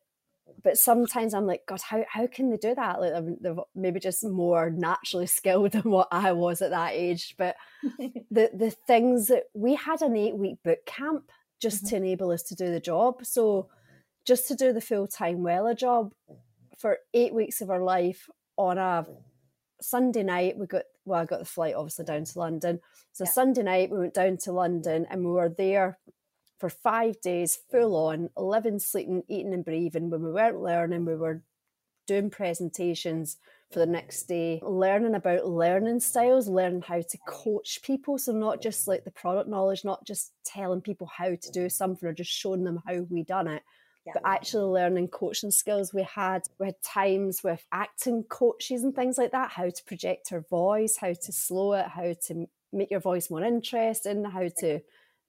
sometimes 0.75 1.33
I'm 1.33 1.45
like, 1.47 1.65
God, 1.67 1.81
how, 1.81 2.05
how 2.09 2.27
can 2.27 2.49
they 2.49 2.57
do 2.57 2.73
that? 2.75 2.99
Like 3.01 3.13
they're 3.41 3.55
maybe 3.75 3.99
just 3.99 4.23
more 4.23 4.69
naturally 4.69 5.25
skilled 5.39 5.71
than 5.73 5.89
what 5.91 6.07
I 6.11 6.31
was 6.31 6.61
at 6.61 6.71
that 6.71 6.93
age. 6.93 7.35
But 7.37 7.55
the 8.31 8.49
the 8.53 8.71
things 8.87 9.27
that 9.27 9.43
we 9.53 9.75
had 9.75 10.01
an 10.01 10.15
eight 10.15 10.35
week 10.37 10.57
boot 10.63 10.85
camp 10.85 11.29
just 11.61 11.85
Mhm. 11.85 11.89
to 11.89 11.95
enable 11.95 12.31
us 12.31 12.43
to 12.43 12.55
do 12.55 12.71
the 12.71 12.79
job. 12.79 13.25
So 13.25 13.69
just 14.25 14.47
to 14.49 14.55
do 14.55 14.73
the 14.73 14.81
full 14.81 15.07
time 15.07 15.39
Wella 15.39 15.77
job 15.77 16.13
for 16.77 16.97
eight 17.13 17.33
weeks 17.33 17.61
of 17.61 17.69
our 17.69 17.83
life 17.83 18.29
on 18.57 18.77
a 18.77 19.05
Sunday 19.81 20.23
night, 20.23 20.57
we 20.57 20.65
got 20.65 20.83
well, 21.05 21.19
I 21.21 21.25
got 21.25 21.39
the 21.39 21.45
flight 21.45 21.75
obviously 21.75 22.05
down 22.05 22.23
to 22.23 22.39
London. 22.39 22.79
So 23.11 23.25
Yeah. 23.25 23.31
Sunday 23.31 23.63
night 23.63 23.91
we 23.91 23.99
went 23.99 24.13
down 24.13 24.37
to 24.37 24.51
London 24.53 25.05
and 25.09 25.25
we 25.25 25.31
were 25.31 25.49
there 25.49 25.99
for 26.63 26.69
five 26.69 27.19
days, 27.19 27.59
full 27.69 27.91
mm. 27.91 28.07
on, 28.07 28.29
living, 28.37 28.79
sleeping, 28.79 29.21
eating 29.27 29.53
and 29.53 29.65
breathing. 29.65 30.09
When 30.09 30.23
we 30.23 30.31
weren't 30.31 30.61
learning, 30.61 31.03
we 31.03 31.13
were 31.13 31.43
doing 32.07 32.29
presentations 32.29 33.35
for 33.69 33.79
the 33.79 33.85
next 33.85 34.23
mm. 34.23 34.27
day, 34.29 34.59
learning 34.63 35.13
about 35.13 35.45
learning 35.45 35.99
styles, 35.99 36.47
learning 36.47 36.83
how 36.83 37.01
to 37.01 37.17
coach 37.27 37.81
people. 37.83 38.17
So 38.17 38.31
not 38.31 38.61
just 38.61 38.85
mm. 38.85 38.87
like 38.87 39.03
the 39.03 39.11
product 39.11 39.49
knowledge, 39.49 39.83
not 39.83 40.05
just 40.05 40.31
telling 40.45 40.79
people 40.79 41.11
how 41.13 41.35
to 41.35 41.51
do 41.51 41.67
something 41.67 42.07
or 42.07 42.13
just 42.13 42.31
showing 42.31 42.63
them 42.63 42.81
how 42.87 43.01
we 43.09 43.23
done 43.23 43.49
it, 43.49 43.63
yeah. 44.05 44.13
but 44.13 44.23
actually 44.25 44.63
learning 44.63 45.09
coaching 45.09 45.51
skills. 45.51 45.93
We 45.93 46.03
had 46.03 46.43
we 46.61 46.67
had 46.67 46.81
times 46.81 47.43
with 47.43 47.61
acting 47.73 48.23
coaches 48.29 48.85
and 48.85 48.95
things 48.95 49.17
like 49.17 49.31
that, 49.31 49.51
how 49.51 49.65
to 49.69 49.83
project 49.85 50.31
our 50.31 50.45
voice, 50.49 50.95
how 50.95 51.11
to 51.11 51.31
slow 51.33 51.73
it, 51.73 51.87
how 51.87 52.13
to 52.27 52.45
make 52.71 52.89
your 52.89 53.01
voice 53.01 53.29
more 53.29 53.43
interesting, 53.43 54.23
how 54.23 54.47
to 54.59 54.79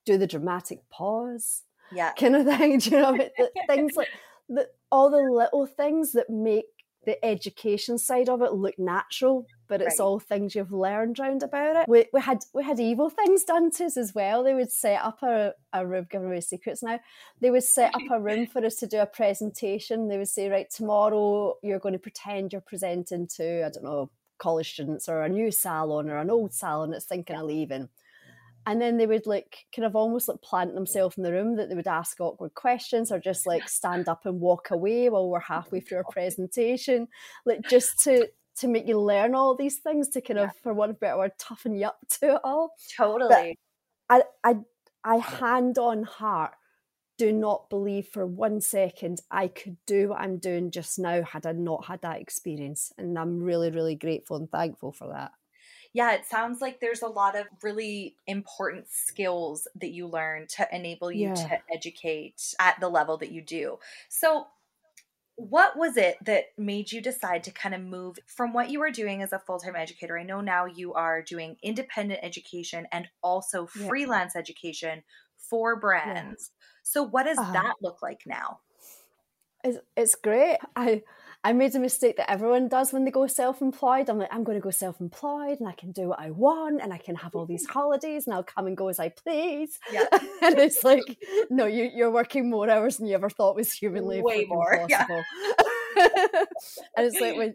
do 0.05 0.19
the 0.19 0.27
dramatic 0.27 0.81
pause 0.91 1.63
yeah 1.93 2.13
kind 2.19 2.37
of 2.37 2.47
thing. 2.59 2.79
Do 2.79 2.91
you 2.91 2.97
know 3.01 3.17
the 3.17 3.51
things 3.69 3.97
like 3.97 4.09
the, 4.49 4.69
all 4.91 5.11
the 5.11 5.19
little 5.19 5.67
things 5.67 6.13
that 6.13 6.31
make 6.31 6.67
the 7.07 7.23
education 7.25 7.99
side 7.99 8.31
of 8.31 8.41
it 8.41 8.55
look 8.55 8.79
natural, 8.79 9.47
but 9.69 9.83
it's 9.83 9.99
Right. 9.99 10.05
all 10.05 10.19
things 10.19 10.55
you've 10.55 10.73
learned 10.73 11.19
round 11.19 11.43
about 11.43 11.77
it. 11.77 11.89
We, 11.89 12.07
we 12.15 12.21
had 12.21 12.39
we 12.55 12.65
had 12.65 12.81
evil 12.81 13.11
things 13.11 13.45
done 13.45 13.71
to 13.73 13.85
us 13.85 13.99
as 13.99 14.15
well. 14.15 14.43
They 14.43 14.55
would 14.55 14.73
set 14.73 15.03
up 15.03 15.23
a, 15.23 15.53
a 15.75 15.87
room, 15.87 16.07
giving 16.11 16.29
away 16.29 16.41
secrets 16.41 16.83
now. 16.83 16.99
They 17.41 17.51
would 17.51 17.65
set 17.65 17.95
up 17.95 18.01
a 18.11 18.21
room 18.21 18.47
for 18.47 18.65
us 18.65 18.77
to 18.77 18.87
do 18.87 19.01
a 19.01 19.07
presentation. 19.07 20.09
They 20.09 20.17
would 20.17 20.29
say, 20.29 20.49
right, 20.49 20.71
tomorrow 20.71 21.57
you're 21.63 21.79
going 21.79 21.93
to 21.93 21.99
pretend 21.99 22.53
you're 22.53 22.63
presenting 22.63 23.27
to, 23.37 23.67
I 23.67 23.69
don't 23.69 23.85
know, 23.85 24.11
college 24.39 24.73
students 24.73 25.09
or 25.09 25.23
a 25.23 25.29
new 25.29 25.51
salon 25.51 26.09
or 26.09 26.17
an 26.19 26.31
old 26.31 26.55
salon 26.55 26.91
that's 26.91 27.05
thinking 27.05 27.37
of 27.37 27.43
leaving 27.45 27.89
and 28.67 28.81
then 28.81 28.97
they 28.97 29.07
would 29.07 29.27
like 29.27 29.67
kind 29.75 29.85
of 29.85 29.95
almost 29.95 30.29
like 30.29 30.41
plant 30.41 30.75
themselves 30.75 31.17
in 31.17 31.23
the 31.23 31.33
room 31.33 31.57
that 31.57 31.69
they 31.69 31.75
would 31.75 31.87
ask 31.87 32.19
awkward 32.21 32.55
questions 32.55 33.13
or 33.13 33.19
just 33.19 33.47
like 33.47 33.69
stand 33.69 34.09
up 34.09 34.25
and 34.25 34.41
walk 34.41 34.71
away 34.71 35.09
while 35.09 35.29
we're 35.29 35.39
oh 35.39 35.43
halfway 35.47 35.81
through 35.81 36.01
a 36.01 36.13
presentation. 36.13 37.09
Like 37.45 37.61
just 37.69 37.99
to 38.05 38.29
to 38.57 38.69
make 38.69 38.87
you 38.87 39.01
learn 39.01 39.35
all 39.35 39.57
these 39.57 39.79
things 39.79 40.09
to 40.11 40.21
kind 40.21 40.39
of 40.39 40.51
for 40.63 40.73
one 40.73 40.91
of 40.91 40.97
a 40.97 40.99
better 40.99 41.19
word 41.19 41.33
toughen 41.39 41.75
you 41.75 41.87
up 41.87 41.99
to 42.21 42.37
it 42.37 42.41
all. 42.45 42.73
Totally. 42.97 43.59
I, 44.09 44.23
I 44.43 44.57
I 45.05 45.17
hand 45.17 45.79
on 45.79 46.03
heart 46.05 46.53
do 47.17 47.33
not 47.33 47.71
believe 47.71 48.09
for 48.09 48.27
one 48.27 48.61
second 48.61 49.21
I 49.31 49.49
could 49.49 49.77
do 49.87 50.09
what 50.09 50.21
I'm 50.21 50.39
doing 50.39 50.71
just 50.71 50.99
now 50.99 51.23
had 51.23 51.47
I 51.47 51.53
not 51.53 51.85
had 51.87 52.01
that 52.03 52.21
experience. 52.21 52.93
And 52.99 53.19
I'm 53.19 53.41
really, 53.41 53.71
really 53.71 53.95
grateful 53.95 54.37
and 54.37 54.51
thankful 54.51 54.93
for 54.93 55.09
that. 55.09 55.33
Yeah, 55.95 56.13
it 56.15 56.27
sounds 56.27 56.61
like 56.61 56.81
there's 56.81 57.03
a 57.03 57.07
lot 57.07 57.39
of 57.39 57.47
really 57.63 58.17
important 58.27 58.87
skills 58.91 59.69
that 59.77 59.93
you 59.93 60.09
learn 60.09 60.49
to 60.57 60.69
enable 60.73 61.13
you 61.13 61.29
yeah. 61.29 61.35
to 61.35 61.61
educate 61.73 62.43
at 62.59 62.81
the 62.81 62.89
level 62.89 63.17
that 63.19 63.31
you 63.31 63.41
do. 63.41 63.79
So, 64.09 64.49
what 65.37 65.77
was 65.77 65.97
it 65.97 66.17
that 66.25 66.47
made 66.59 66.91
you 66.91 67.01
decide 67.01 67.45
to 67.45 67.51
kind 67.51 67.75
of 67.75 67.81
move 67.81 68.19
from 68.27 68.53
what 68.53 68.71
you 68.71 68.81
were 68.81 68.91
doing 68.91 69.23
as 69.23 69.33
a 69.33 69.39
full-time 69.41 69.75
educator 69.75 70.17
i 70.17 70.23
know 70.23 70.41
now 70.41 70.65
you 70.65 70.95
are 70.95 71.23
doing 71.23 71.57
independent 71.61 72.21
education 72.23 72.87
and 72.93 73.09
also 73.21 73.67
yeah. 73.77 73.89
freelance 73.89 74.37
education 74.37 75.03
for 75.37 75.75
brands 75.75 76.53
yeah. 76.53 76.67
so 76.85 77.03
what 77.03 77.25
does 77.25 77.37
uh, 77.37 77.53
that 77.53 77.75
look 77.83 78.01
like 78.01 78.21
now 78.27 78.61
it's, 79.65 79.79
it's 79.97 80.15
great 80.15 80.57
i 80.77 81.03
I 81.45 81.53
made 81.53 81.75
a 81.75 81.79
mistake 81.79 82.17
that 82.17 82.31
everyone 82.31 82.69
does 82.69 82.91
when 82.91 83.05
they 83.05 83.11
go 83.11 83.27
self 83.27 83.61
employed. 83.61 84.09
I'm 84.09 84.19
like, 84.19 84.33
I'm 84.33 84.45
going 84.45 84.57
to 84.57 84.63
go 84.63 84.71
self 84.71 84.99
employed 84.99 85.61
and 85.61 85.69
I 85.69 85.73
can 85.73 85.93
do 85.93 86.09
what 86.09 86.19
I 86.19 86.31
want 86.31 86.81
and 86.81 86.91
I 86.91 86.97
can 86.97 87.17
have 87.17 87.37
all 87.37 87.45
these 87.45 87.67
holidays 87.69 88.27
and 88.27 88.35
I'll 88.35 88.43
come 88.43 88.67
and 88.67 88.75
go 88.75 88.89
as 88.89 88.99
I 88.99 89.11
please. 89.11 89.79
Yeah. 89.93 90.07
and 90.43 90.59
it's 90.59 90.83
like, 90.83 91.19
no, 91.51 91.67
you, 91.67 91.91
you're 91.95 92.11
working 92.11 92.49
more 92.49 92.69
hours 92.71 92.97
than 92.97 93.07
you 93.07 93.15
ever 93.15 93.29
thought 93.29 93.57
was 93.57 93.71
humanly 93.73 94.23
way 94.23 94.47
more 94.49 94.87
possible. 94.89 95.23
Yeah. 95.97 96.05
and 96.97 97.07
it's 97.07 97.21
like 97.21 97.37
when 97.37 97.55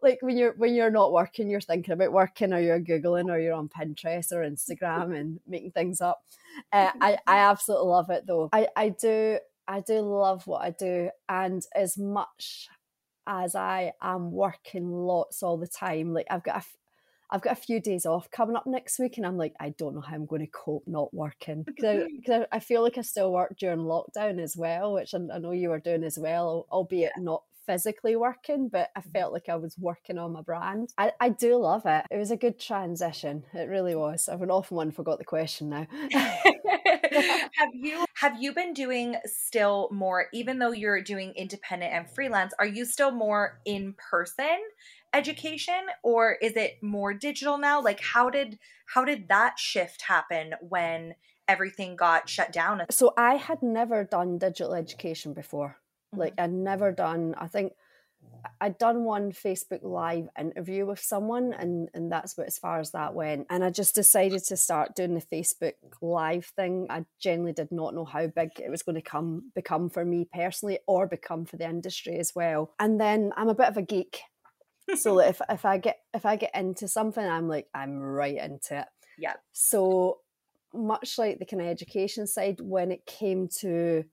like 0.00 0.18
when 0.20 0.38
you're 0.38 0.52
when 0.52 0.72
you're 0.76 0.90
not 0.90 1.12
working, 1.12 1.50
you're 1.50 1.60
thinking 1.60 1.92
about 1.92 2.12
working 2.12 2.52
or 2.52 2.60
you're 2.60 2.78
Googling 2.78 3.30
or 3.30 3.38
you're 3.40 3.54
on 3.54 3.68
Pinterest 3.68 4.30
or 4.30 4.48
Instagram 4.48 5.18
and 5.18 5.40
making 5.44 5.72
things 5.72 6.00
up. 6.00 6.22
Uh, 6.72 6.92
I, 7.00 7.18
I 7.26 7.38
absolutely 7.38 7.88
love 7.88 8.10
it 8.10 8.26
though. 8.28 8.48
I, 8.52 8.68
I 8.76 8.90
do 8.90 9.38
I 9.66 9.80
do 9.80 10.00
love 10.00 10.46
what 10.46 10.62
I 10.62 10.70
do 10.70 11.10
and 11.28 11.62
as 11.74 11.98
much 11.98 12.68
as 13.26 13.54
I 13.54 13.92
am 14.02 14.32
working 14.32 14.90
lots 14.90 15.42
all 15.42 15.56
the 15.56 15.66
time. 15.66 16.12
Like 16.12 16.26
I've 16.30 16.44
got 16.44 16.62
a, 16.62 16.64
I've 17.30 17.42
got 17.42 17.54
a 17.54 17.60
few 17.60 17.80
days 17.80 18.06
off 18.06 18.30
coming 18.30 18.56
up 18.56 18.66
next 18.66 18.98
week, 18.98 19.16
and 19.16 19.26
I'm 19.26 19.36
like, 19.36 19.54
I 19.58 19.70
don't 19.70 19.94
know 19.94 20.00
how 20.00 20.14
I'm 20.14 20.26
going 20.26 20.42
to 20.42 20.50
cope 20.52 20.84
not 20.86 21.12
working 21.12 21.62
because 21.66 22.06
I, 22.28 22.46
I, 22.52 22.60
feel 22.60 22.82
like 22.82 22.98
I 22.98 23.02
still 23.02 23.32
work 23.32 23.56
during 23.58 23.80
lockdown 23.80 24.40
as 24.40 24.56
well, 24.56 24.94
which 24.94 25.14
I, 25.14 25.18
I 25.34 25.38
know 25.38 25.52
you 25.52 25.72
are 25.72 25.80
doing 25.80 26.04
as 26.04 26.18
well, 26.18 26.66
albeit 26.70 27.12
not 27.16 27.42
physically 27.66 28.16
working, 28.16 28.68
but 28.68 28.90
I 28.94 29.00
mm-hmm. 29.00 29.10
felt 29.10 29.32
like 29.32 29.48
I 29.48 29.56
was 29.56 29.76
working 29.78 30.18
on 30.18 30.32
my 30.32 30.42
brand. 30.42 30.92
I, 30.98 31.12
I 31.20 31.30
do 31.30 31.56
love 31.56 31.86
it. 31.86 32.04
It 32.10 32.18
was 32.18 32.30
a 32.30 32.36
good 32.36 32.58
transition. 32.58 33.44
It 33.52 33.68
really 33.68 33.94
was. 33.94 34.28
I've 34.28 34.42
an 34.42 34.50
often 34.50 34.76
one 34.76 34.90
forgot 34.92 35.18
the 35.18 35.24
question 35.24 35.70
now. 35.70 35.86
have 37.54 37.70
you 37.74 38.04
have 38.16 38.40
you 38.40 38.52
been 38.54 38.72
doing 38.72 39.16
still 39.24 39.88
more 39.92 40.26
even 40.32 40.58
though 40.58 40.72
you're 40.72 41.02
doing 41.02 41.32
independent 41.36 41.92
and 41.92 42.10
freelance 42.10 42.52
are 42.58 42.66
you 42.66 42.84
still 42.84 43.10
more 43.10 43.60
in 43.64 43.94
person 44.10 44.58
education 45.14 45.86
or 46.02 46.32
is 46.42 46.56
it 46.56 46.82
more 46.82 47.14
digital 47.14 47.56
now? 47.56 47.80
Like 47.80 48.00
how 48.00 48.28
did 48.28 48.58
how 48.86 49.04
did 49.04 49.28
that 49.28 49.58
shift 49.58 50.02
happen 50.02 50.54
when 50.60 51.14
everything 51.48 51.96
got 51.96 52.28
shut 52.28 52.52
down? 52.52 52.82
So 52.90 53.14
i 53.16 53.36
had 53.36 53.62
never 53.62 54.04
done 54.04 54.38
digital 54.38 54.74
education 54.74 55.32
before. 55.32 55.78
Like 56.12 56.32
mm-hmm. 56.32 56.44
i'd 56.44 56.52
never 56.52 56.92
done 56.92 57.34
i 57.38 57.46
think 57.46 57.72
I'd 58.60 58.78
done 58.78 59.04
one 59.04 59.32
Facebook 59.32 59.82
Live 59.82 60.28
interview 60.38 60.86
with 60.86 61.00
someone, 61.00 61.52
and, 61.52 61.88
and 61.94 62.10
that's 62.10 62.34
about 62.34 62.46
as 62.46 62.58
far 62.58 62.78
as 62.78 62.92
that 62.92 63.14
went. 63.14 63.46
And 63.50 63.64
I 63.64 63.70
just 63.70 63.94
decided 63.94 64.44
to 64.44 64.56
start 64.56 64.94
doing 64.94 65.14
the 65.14 65.20
Facebook 65.20 65.74
Live 66.00 66.46
thing. 66.46 66.86
I 66.90 67.04
genuinely 67.20 67.52
did 67.52 67.72
not 67.72 67.94
know 67.94 68.04
how 68.04 68.26
big 68.26 68.50
it 68.58 68.70
was 68.70 68.82
going 68.82 68.96
to 68.96 69.02
come 69.02 69.50
become 69.54 69.90
for 69.90 70.04
me 70.04 70.28
personally, 70.32 70.78
or 70.86 71.06
become 71.06 71.44
for 71.44 71.56
the 71.56 71.68
industry 71.68 72.18
as 72.18 72.32
well. 72.34 72.72
And 72.78 73.00
then 73.00 73.32
I'm 73.36 73.48
a 73.48 73.54
bit 73.54 73.68
of 73.68 73.76
a 73.76 73.82
geek, 73.82 74.20
so 74.96 75.18
if 75.20 75.40
if 75.48 75.64
I 75.64 75.78
get 75.78 75.98
if 76.12 76.26
I 76.26 76.36
get 76.36 76.54
into 76.54 76.88
something, 76.88 77.24
I'm 77.24 77.48
like 77.48 77.66
I'm 77.74 77.98
right 77.98 78.36
into 78.36 78.80
it. 78.80 78.86
Yeah. 79.18 79.34
So 79.52 80.18
much 80.72 81.18
like 81.18 81.38
the 81.38 81.46
kind 81.46 81.62
of 81.62 81.68
education 81.68 82.26
side, 82.26 82.60
when 82.60 82.90
it 82.90 83.06
came 83.06 83.48
to 83.60 84.04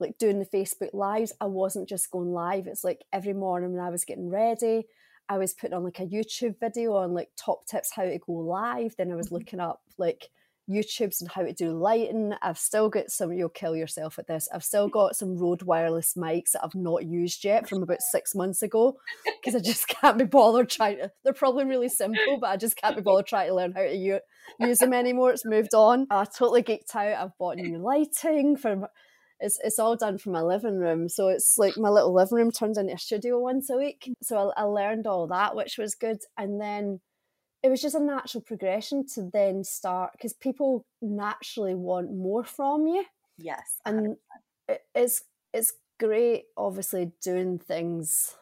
like 0.00 0.18
doing 0.18 0.38
the 0.38 0.46
Facebook 0.46 0.92
lives, 0.92 1.32
I 1.40 1.46
wasn't 1.46 1.88
just 1.88 2.10
going 2.10 2.32
live. 2.32 2.66
It's 2.66 2.84
like 2.84 3.04
every 3.12 3.32
morning 3.32 3.72
when 3.72 3.84
I 3.84 3.90
was 3.90 4.04
getting 4.04 4.30
ready, 4.30 4.86
I 5.28 5.38
was 5.38 5.54
putting 5.54 5.74
on 5.74 5.84
like 5.84 6.00
a 6.00 6.06
YouTube 6.06 6.58
video 6.60 6.94
on 6.94 7.12
like 7.12 7.30
top 7.36 7.66
tips 7.66 7.92
how 7.94 8.04
to 8.04 8.18
go 8.18 8.32
live. 8.32 8.94
Then 8.96 9.12
I 9.12 9.16
was 9.16 9.26
mm-hmm. 9.26 9.36
looking 9.36 9.60
up 9.60 9.82
like 9.98 10.30
YouTubes 10.68 11.20
and 11.20 11.30
how 11.30 11.42
to 11.42 11.52
do 11.52 11.72
lighting. 11.72 12.34
I've 12.42 12.58
still 12.58 12.88
got 12.88 13.10
some, 13.10 13.32
you'll 13.32 13.48
kill 13.48 13.74
yourself 13.74 14.18
at 14.18 14.26
this. 14.26 14.48
I've 14.52 14.64
still 14.64 14.88
got 14.88 15.16
some 15.16 15.36
Rode 15.36 15.62
wireless 15.62 16.14
mics 16.14 16.52
that 16.52 16.62
I've 16.62 16.74
not 16.74 17.06
used 17.06 17.44
yet 17.44 17.68
from 17.68 17.82
about 17.82 18.02
six 18.10 18.34
months 18.34 18.62
ago 18.62 18.98
because 19.24 19.54
I 19.54 19.60
just 19.60 19.88
can't 20.00 20.18
be 20.18 20.24
bothered 20.24 20.68
trying 20.68 20.98
to. 20.98 21.10
They're 21.24 21.32
probably 21.32 21.64
really 21.64 21.88
simple, 21.88 22.38
but 22.40 22.50
I 22.50 22.56
just 22.56 22.76
can't 22.76 22.96
be 22.96 23.02
bothered 23.02 23.26
trying 23.26 23.48
to 23.48 23.54
learn 23.54 23.72
how 23.72 23.82
to 23.82 23.94
use, 23.94 24.20
use 24.60 24.78
them 24.78 24.92
anymore. 24.92 25.32
It's 25.32 25.46
moved 25.46 25.74
on. 25.74 26.06
I 26.10 26.24
totally 26.24 26.62
geeked 26.62 26.94
out. 26.94 27.24
I've 27.24 27.38
bought 27.38 27.56
new 27.58 27.78
lighting 27.78 28.56
for 28.56 28.88
it's 29.40 29.58
it's 29.62 29.78
all 29.78 29.96
done 29.96 30.18
from 30.18 30.32
my 30.32 30.42
living 30.42 30.78
room. 30.78 31.08
So 31.08 31.28
it's 31.28 31.58
like 31.58 31.76
my 31.76 31.88
little 31.88 32.14
living 32.14 32.36
room 32.38 32.50
turns 32.50 32.78
into 32.78 32.94
a 32.94 32.98
studio 32.98 33.38
once 33.38 33.70
a 33.70 33.76
week. 33.76 34.10
So 34.22 34.52
I, 34.56 34.62
I 34.62 34.64
learned 34.64 35.06
all 35.06 35.26
that, 35.28 35.54
which 35.54 35.78
was 35.78 35.94
good. 35.94 36.18
And 36.36 36.60
then 36.60 37.00
it 37.62 37.68
was 37.68 37.82
just 37.82 37.94
a 37.94 38.00
natural 38.00 38.42
progression 38.42 39.04
to 39.14 39.28
then 39.32 39.64
start 39.64 40.12
because 40.12 40.32
people 40.32 40.84
naturally 41.02 41.74
want 41.74 42.12
more 42.12 42.44
from 42.44 42.86
you. 42.86 43.04
Yes, 43.36 43.78
100%. 43.86 43.98
and 43.98 44.16
it's 44.94 45.22
it's 45.52 45.72
great, 45.98 46.44
obviously 46.56 47.12
doing 47.22 47.58
things 47.58 48.34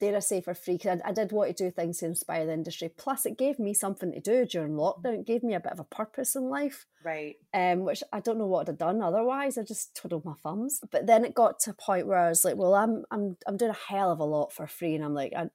dare 0.00 0.16
I 0.16 0.20
say, 0.20 0.40
for 0.40 0.54
free 0.54 0.74
because 0.74 1.00
I, 1.04 1.08
I, 1.08 1.12
did 1.12 1.32
want 1.32 1.56
to 1.56 1.64
do 1.64 1.70
things 1.70 1.98
to 1.98 2.06
inspire 2.06 2.46
the 2.46 2.52
industry. 2.52 2.90
Plus, 2.96 3.26
it 3.26 3.38
gave 3.38 3.58
me 3.58 3.74
something 3.74 4.12
to 4.12 4.20
do 4.20 4.46
during 4.46 4.72
lockdown. 4.72 5.20
It 5.20 5.26
gave 5.26 5.42
me 5.42 5.54
a 5.54 5.60
bit 5.60 5.72
of 5.72 5.80
a 5.80 5.84
purpose 5.84 6.36
in 6.36 6.48
life, 6.48 6.86
right? 7.04 7.36
Um, 7.52 7.80
which 7.80 8.02
I 8.12 8.20
don't 8.20 8.38
know 8.38 8.46
what 8.46 8.60
I'd 8.60 8.68
have 8.68 8.78
done 8.78 9.02
otherwise. 9.02 9.58
I 9.58 9.62
just 9.62 9.96
twiddled 9.96 10.24
my 10.24 10.34
thumbs. 10.42 10.80
But 10.90 11.06
then 11.06 11.24
it 11.24 11.34
got 11.34 11.58
to 11.60 11.70
a 11.70 11.74
point 11.74 12.06
where 12.06 12.18
I 12.18 12.28
was 12.28 12.44
like, 12.44 12.56
well, 12.56 12.74
I'm 12.74 13.04
I'm 13.10 13.36
I'm 13.46 13.56
doing 13.56 13.72
a 13.72 13.92
hell 13.92 14.10
of 14.10 14.20
a 14.20 14.24
lot 14.24 14.52
for 14.52 14.66
free, 14.66 14.94
and 14.94 15.04
I'm 15.04 15.14
like, 15.14 15.32
I 15.36 15.48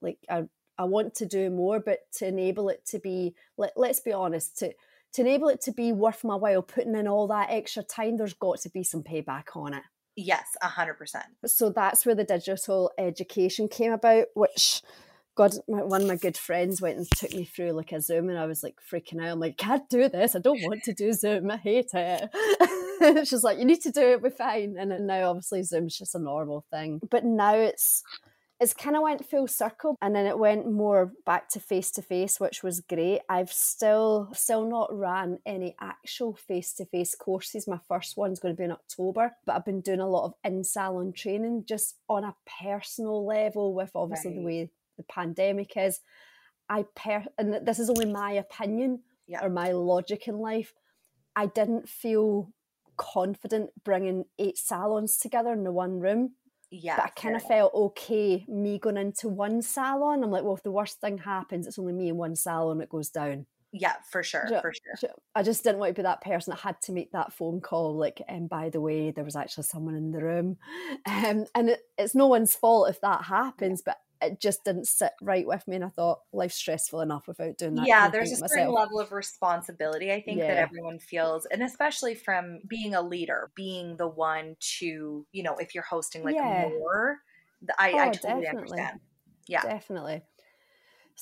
like 0.00 0.18
I 0.28 0.44
I 0.78 0.84
want 0.84 1.14
to 1.16 1.26
do 1.26 1.50
more, 1.50 1.80
but 1.80 2.00
to 2.16 2.26
enable 2.26 2.70
it 2.70 2.86
to 2.86 2.98
be, 2.98 3.34
let 3.58 3.72
let's 3.76 4.00
be 4.00 4.12
honest, 4.12 4.58
to 4.58 4.72
to 5.12 5.20
enable 5.22 5.48
it 5.48 5.60
to 5.62 5.72
be 5.72 5.92
worth 5.92 6.24
my 6.24 6.36
while, 6.36 6.62
putting 6.62 6.94
in 6.94 7.08
all 7.08 7.26
that 7.28 7.50
extra 7.50 7.82
time, 7.82 8.16
there's 8.16 8.34
got 8.34 8.60
to 8.60 8.70
be 8.70 8.84
some 8.84 9.02
payback 9.02 9.56
on 9.56 9.74
it. 9.74 9.82
Yes, 10.16 10.48
a 10.62 10.68
hundred 10.68 10.94
percent. 10.94 11.26
So 11.46 11.70
that's 11.70 12.04
where 12.04 12.14
the 12.14 12.24
digital 12.24 12.90
education 12.98 13.68
came 13.68 13.92
about, 13.92 14.26
which 14.34 14.82
God, 15.36 15.54
my, 15.68 15.82
one 15.82 16.02
of 16.02 16.08
my 16.08 16.16
good 16.16 16.36
friends 16.36 16.82
went 16.82 16.98
and 16.98 17.10
took 17.16 17.32
me 17.32 17.44
through 17.44 17.72
like 17.72 17.92
a 17.92 18.00
Zoom, 18.00 18.28
and 18.28 18.38
I 18.38 18.46
was 18.46 18.62
like 18.62 18.76
freaking 18.90 19.22
out. 19.22 19.32
I'm 19.32 19.40
like, 19.40 19.56
can't 19.56 19.88
do 19.88 20.08
this. 20.08 20.36
I 20.36 20.40
don't 20.40 20.62
want 20.62 20.82
to 20.84 20.92
do 20.92 21.12
Zoom. 21.12 21.50
I 21.50 21.56
hate 21.56 21.90
it. 21.94 23.26
She's 23.28 23.42
like, 23.42 23.58
you 23.58 23.64
need 23.64 23.80
to 23.82 23.90
do 23.90 24.02
it. 24.02 24.22
We're 24.22 24.30
fine. 24.30 24.76
And 24.78 25.06
now, 25.06 25.30
obviously, 25.30 25.62
Zoom's 25.62 25.96
just 25.96 26.14
a 26.14 26.18
normal 26.18 26.64
thing. 26.70 27.00
But 27.10 27.24
now 27.24 27.54
it's 27.54 28.02
it's 28.60 28.74
kind 28.74 28.94
of 28.94 29.02
went 29.02 29.28
full 29.28 29.48
circle 29.48 29.96
and 30.02 30.14
then 30.14 30.26
it 30.26 30.38
went 30.38 30.70
more 30.70 31.12
back 31.24 31.48
to 31.48 31.60
face 31.60 31.90
to 31.92 32.02
face 32.02 32.38
which 32.38 32.62
was 32.62 32.80
great. 32.80 33.20
I've 33.28 33.52
still 33.52 34.30
still 34.34 34.68
not 34.68 34.92
ran 34.92 35.38
any 35.46 35.74
actual 35.80 36.34
face 36.34 36.74
to 36.74 36.84
face 36.84 37.14
courses. 37.14 37.66
My 37.66 37.80
first 37.88 38.16
one's 38.16 38.38
going 38.38 38.54
to 38.54 38.58
be 38.58 38.64
in 38.64 38.72
october 38.72 39.32
but 39.46 39.56
i've 39.56 39.64
been 39.64 39.80
doing 39.80 40.00
a 40.00 40.08
lot 40.08 40.26
of 40.26 40.34
in 40.44 40.62
salon 40.62 41.12
training 41.12 41.64
just 41.66 41.96
on 42.08 42.24
a 42.24 42.36
personal 42.62 43.24
level 43.26 43.74
with 43.74 43.90
obviously 43.94 44.30
right. 44.30 44.36
the 44.36 44.44
way 44.44 44.70
the 45.00 45.12
pandemic 45.12 45.76
is. 45.76 46.00
I 46.68 46.84
per 46.94 47.24
and 47.38 47.66
this 47.66 47.78
is 47.78 47.90
only 47.90 48.06
my 48.06 48.32
opinion 48.32 49.00
or 49.42 49.48
my 49.48 49.72
logic 49.72 50.28
in 50.28 50.38
life. 50.38 50.72
I 51.34 51.46
didn't 51.46 51.88
feel 51.88 52.52
confident 52.96 53.70
bringing 53.82 54.24
eight 54.38 54.58
salons 54.58 55.16
together 55.16 55.52
in 55.52 55.64
the 55.64 55.72
one 55.72 56.00
room 56.00 56.32
yeah. 56.70 56.96
But 56.96 57.04
I 57.06 57.08
kind 57.10 57.36
of 57.36 57.42
felt 57.42 57.74
okay 57.74 58.44
me 58.48 58.78
going 58.78 58.96
into 58.96 59.28
one 59.28 59.62
salon. 59.62 60.22
I'm 60.22 60.30
like, 60.30 60.44
well, 60.44 60.54
if 60.56 60.62
the 60.62 60.70
worst 60.70 61.00
thing 61.00 61.18
happens, 61.18 61.66
it's 61.66 61.78
only 61.78 61.92
me 61.92 62.08
in 62.08 62.16
one 62.16 62.36
salon, 62.36 62.80
it 62.80 62.88
goes 62.88 63.10
down. 63.10 63.46
Yeah, 63.72 63.94
for 64.10 64.22
sure, 64.22 64.48
for 64.60 64.72
sure. 64.98 65.10
I 65.34 65.42
just 65.42 65.62
didn't 65.62 65.78
want 65.78 65.94
to 65.94 66.00
be 66.00 66.02
that 66.02 66.22
person 66.22 66.50
that 66.50 66.60
had 66.60 66.80
to 66.82 66.92
make 66.92 67.12
that 67.12 67.32
phone 67.32 67.60
call. 67.60 67.96
Like, 67.96 68.20
and 68.28 68.48
by 68.48 68.68
the 68.68 68.80
way, 68.80 69.12
there 69.12 69.24
was 69.24 69.36
actually 69.36 69.64
someone 69.64 69.94
in 69.94 70.10
the 70.10 70.22
room, 70.22 70.56
um, 71.06 71.46
and 71.54 71.70
it, 71.70 71.80
it's 71.96 72.14
no 72.14 72.26
one's 72.26 72.54
fault 72.54 72.90
if 72.90 73.00
that 73.02 73.24
happens. 73.24 73.82
But 73.84 73.98
it 74.22 74.40
just 74.40 74.64
didn't 74.64 74.86
sit 74.86 75.12
right 75.22 75.46
with 75.46 75.66
me. 75.66 75.76
And 75.76 75.84
I 75.84 75.88
thought 75.88 76.20
life's 76.32 76.56
stressful 76.56 77.00
enough 77.00 77.26
without 77.26 77.56
doing 77.56 77.74
that. 77.76 77.86
Yeah, 77.86 78.08
there's 78.08 78.32
a 78.32 78.48
certain 78.48 78.72
level 78.72 79.00
of 79.00 79.12
responsibility 79.12 80.12
I 80.12 80.20
think 80.20 80.38
yeah. 80.38 80.48
that 80.48 80.56
everyone 80.58 80.98
feels, 80.98 81.46
and 81.46 81.62
especially 81.62 82.14
from 82.14 82.60
being 82.68 82.94
a 82.94 83.02
leader, 83.02 83.50
being 83.54 83.96
the 83.96 84.08
one 84.08 84.56
to, 84.78 85.26
you 85.32 85.42
know, 85.42 85.56
if 85.56 85.74
you're 85.74 85.84
hosting 85.84 86.24
like 86.24 86.34
yeah. 86.34 86.68
more, 86.68 87.18
I, 87.78 87.92
oh, 87.92 87.98
I 87.98 88.10
totally 88.10 88.42
definitely. 88.42 88.50
understand. 88.50 89.00
Yeah, 89.46 89.62
definitely. 89.62 90.22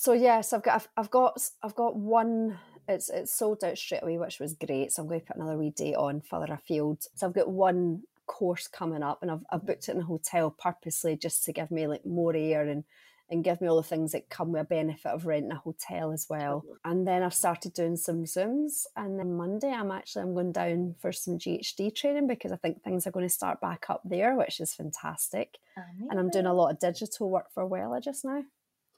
So 0.01 0.13
yes, 0.13 0.53
I've 0.53 0.63
got 0.63 0.77
I've, 0.77 0.89
I've 0.97 1.11
got 1.11 1.51
I've 1.61 1.75
got 1.75 1.97
one 1.97 2.57
it's 2.87 3.11
it's 3.11 3.35
sold 3.35 3.65
out 3.65 3.77
straight 3.77 4.05
away, 4.05 4.17
which 4.17 4.39
was 4.39 4.55
great. 4.55 4.93
So 4.93 5.03
I'm 5.03 5.09
going 5.09 5.19
to 5.19 5.27
put 5.27 5.35
another 5.35 5.59
wee 5.59 5.71
date 5.71 5.97
on 5.97 6.21
further 6.21 6.53
afield. 6.55 7.05
So 7.17 7.27
I've 7.27 7.35
got 7.35 7.51
one 7.51 8.05
course 8.25 8.69
coming 8.69 9.03
up, 9.03 9.23
and 9.23 9.31
I've, 9.33 9.45
I've 9.51 9.67
booked 9.67 9.89
it 9.89 9.97
in 9.97 10.03
a 10.03 10.05
hotel 10.05 10.55
purposely 10.57 11.17
just 11.17 11.45
to 11.47 11.53
give 11.53 11.73
me 11.73 11.89
like 11.89 12.07
more 12.07 12.33
air 12.37 12.69
and 12.69 12.85
and 13.29 13.43
give 13.43 13.61
me 13.61 13.67
all 13.67 13.77
the 13.77 13.83
things 13.83 14.13
that 14.13 14.31
come 14.31 14.53
with 14.53 14.63
a 14.63 14.65
benefit 14.65 15.11
of 15.11 15.27
renting 15.27 15.51
a 15.51 15.57
hotel 15.57 16.13
as 16.13 16.29
well. 16.31 16.65
Mm-hmm. 16.65 16.93
And 16.93 17.09
then 17.09 17.25
I've 17.25 17.35
started 17.35 17.75
doing 17.75 17.97
some 17.97 18.23
Zooms. 18.23 18.87
And 18.97 19.19
then 19.19 19.37
Monday, 19.37 19.73
I'm 19.73 19.91
actually 19.91 20.23
I'm 20.23 20.35
going 20.35 20.53
down 20.53 20.95
for 21.01 21.11
some 21.11 21.39
GHD 21.39 21.93
training 21.93 22.29
because 22.29 22.53
I 22.53 22.57
think 22.57 22.85
things 22.85 23.05
are 23.05 23.11
going 23.11 23.27
to 23.27 23.35
start 23.35 23.61
back 23.61 23.87
up 23.91 24.03
there, 24.05 24.37
which 24.37 24.61
is 24.61 24.75
fantastic. 24.75 25.59
Amazing. 25.77 26.09
And 26.09 26.21
I'm 26.21 26.31
doing 26.31 26.47
a 26.47 26.55
lot 26.55 26.71
of 26.71 26.79
digital 26.79 27.29
work 27.31 27.53
for 27.53 27.69
Wella 27.69 28.01
just 28.01 28.25
now. 28.25 28.45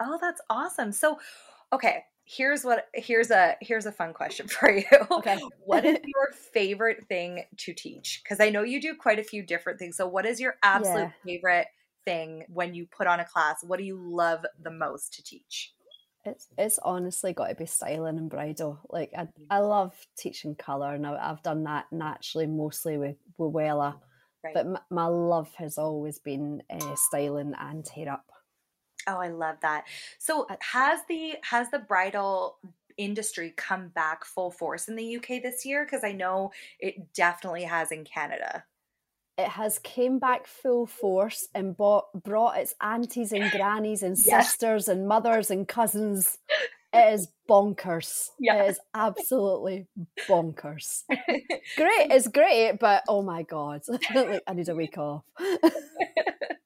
Oh, 0.01 0.19
that's 0.21 0.41
awesome. 0.49 0.93
So, 0.93 1.19
okay, 1.73 2.05
here's 2.25 2.65
what 2.65 2.87
here's 2.95 3.31
a 3.31 3.57
here's 3.61 3.87
a 3.87 3.93
fun 3.93 4.13
question 4.13 4.49
for 4.49 4.71
you. 4.71 4.85
Okay. 5.11 5.39
what 5.65 5.85
is 5.85 5.99
your 6.05 6.33
favorite 6.53 7.07
thing 7.09 7.45
to 7.59 7.73
teach? 7.73 8.21
Because 8.23 8.41
I 8.41 8.51
know 8.51 8.63
you 8.63 8.81
do 8.81 8.95
quite 8.95 9.19
a 9.19 9.25
few 9.25 9.43
different 9.43 9.79
things. 9.79 9.97
So, 9.97 10.07
what 10.07 10.27
is 10.27 10.41
your 10.41 10.57
absolute 10.63 11.11
yeah. 11.25 11.25
favorite 11.25 11.67
thing 12.05 12.45
when 12.49 12.75
you 12.75 12.87
put 12.87 13.07
on 13.07 13.21
a 13.21 13.25
class? 13.25 13.63
What 13.63 13.79
do 13.79 13.85
you 13.85 13.99
love 13.99 14.45
the 14.63 14.71
most 14.71 15.15
to 15.15 15.23
teach? 15.23 15.73
It's 16.25 16.49
it's 16.59 16.79
honestly 16.83 17.33
got 17.33 17.49
to 17.49 17.55
be 17.55 17.67
styling 17.67 18.19
and 18.19 18.29
bridal. 18.29 18.81
Like 18.91 19.11
I, 19.17 19.29
I 19.51 19.59
love 19.59 19.95
teaching 20.19 20.55
color, 20.55 20.95
and 20.95 21.07
I've 21.07 21.43
done 21.43 21.65
that 21.65 21.87
naturally 21.91 22.47
mostly 22.47 22.99
with 22.99 23.17
with 23.39 23.53
Wella. 23.53 23.97
Right. 24.43 24.55
But 24.55 24.67
my, 24.67 24.81
my, 24.91 25.07
love 25.07 25.53
has 25.57 25.77
always 25.77 26.19
been 26.19 26.63
uh, 26.71 26.95
styling 26.95 27.53
and 27.59 27.87
hair 27.87 28.11
up. 28.11 28.25
Oh, 29.07 29.17
I 29.17 29.29
love 29.29 29.57
that. 29.63 29.85
So 30.19 30.47
has 30.61 31.01
the 31.09 31.35
has 31.43 31.71
the 31.71 31.79
bridal 31.79 32.59
industry 32.97 33.55
come 33.57 33.89
back 33.89 34.25
full 34.25 34.51
force 34.51 34.89
in 34.89 34.97
the 34.97 35.17
UK 35.17 35.43
this 35.43 35.65
year? 35.65 35.85
Because 35.85 36.05
I 36.05 36.13
know 36.13 36.53
it 36.79 37.13
definitely 37.15 37.65
has 37.65 37.93
in 37.93 38.05
Canada 38.05 38.65
it 39.41 39.49
has 39.49 39.79
came 39.79 40.19
back 40.19 40.47
full 40.47 40.87
force 40.87 41.49
and 41.55 41.77
bought, 41.77 42.07
brought 42.23 42.59
its 42.59 42.75
aunties 42.81 43.33
and 43.33 43.51
grannies 43.57 44.03
and 44.03 44.17
yes. 44.19 44.49
sisters 44.49 44.89
and 44.89 45.09
mothers 45.09 45.51
and 45.51 45.67
cousins. 45.67 46.39
It 46.93 47.15
is 47.15 47.29
bonkers. 47.49 48.31
It 48.41 48.69
is 48.69 48.81
absolutely 48.93 49.87
bonkers. 50.29 51.05
great, 51.09 52.11
it's 52.11 52.27
great, 52.27 52.79
but 52.81 53.05
oh 53.07 53.23
my 53.23 53.45
god, 53.45 53.83
I 54.13 54.55
need 54.55 54.69
a 54.69 54.75
week 54.75 54.99
off. 54.99 55.23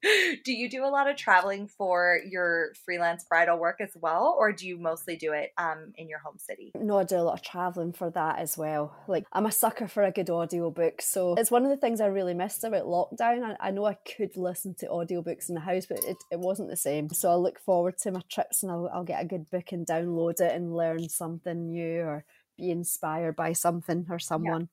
do 0.44 0.52
you 0.52 0.68
do 0.68 0.84
a 0.84 0.88
lot 0.88 1.08
of 1.08 1.16
traveling 1.16 1.66
for 1.66 2.20
your 2.28 2.73
freelance 2.84 3.25
bridal 3.25 3.58
work 3.58 3.80
as 3.80 3.92
well, 3.94 4.37
or 4.38 4.52
do 4.52 4.66
you 4.66 4.78
mostly 4.78 5.16
do 5.16 5.32
it 5.32 5.52
um, 5.56 5.92
in 5.96 6.08
your 6.08 6.18
home 6.18 6.38
city? 6.38 6.73
No, 6.75 6.99
I 6.99 7.04
do 7.04 7.16
a 7.16 7.23
lot 7.23 7.34
of 7.34 7.42
traveling 7.42 7.92
for 7.92 8.11
that 8.11 8.38
as 8.38 8.58
well. 8.58 8.94
Like, 9.08 9.25
I'm 9.32 9.46
a 9.46 9.52
sucker 9.52 9.88
for 9.88 10.02
a 10.02 10.12
good 10.12 10.30
audiobook. 10.30 11.00
So 11.00 11.34
it's 11.34 11.50
one 11.50 11.64
of 11.64 11.70
the 11.70 11.76
things 11.76 12.00
I 12.00 12.06
really 12.06 12.34
missed 12.34 12.64
about 12.64 12.87
lockdown. 12.87 13.56
I, 13.61 13.68
I 13.68 13.70
know 13.70 13.87
I 13.87 13.94
could 13.94 14.37
listen 14.37 14.75
to 14.80 14.87
audiobooks 14.87 15.49
in 15.49 15.54
the 15.54 15.61
house, 15.61 15.87
but 15.87 16.04
it, 16.04 16.16
it 16.30 16.38
wasn't 16.38 16.70
the 16.70 16.76
same. 16.76 17.08
So 17.11 17.30
I 17.30 17.37
look 17.37 17.58
forward 17.61 17.99
to 17.99 18.12
my 18.12 18.23
trips 18.28 18.62
and 18.62 18.70
I'll, 18.70 18.90
I'll 18.92 19.04
get 19.04 19.23
a 19.23 19.26
good 19.26 19.50
book 19.50 19.73
and 19.73 19.87
download 19.87 20.40
it 20.40 20.54
and 20.54 20.75
learn 20.75 21.08
something 21.08 21.70
new 21.70 22.00
or 22.00 22.25
be 22.56 22.70
inspired 22.70 23.37
by 23.37 23.52
something 23.52 24.06
or 24.11 24.18
someone. 24.18 24.62
Yeah. 24.62 24.66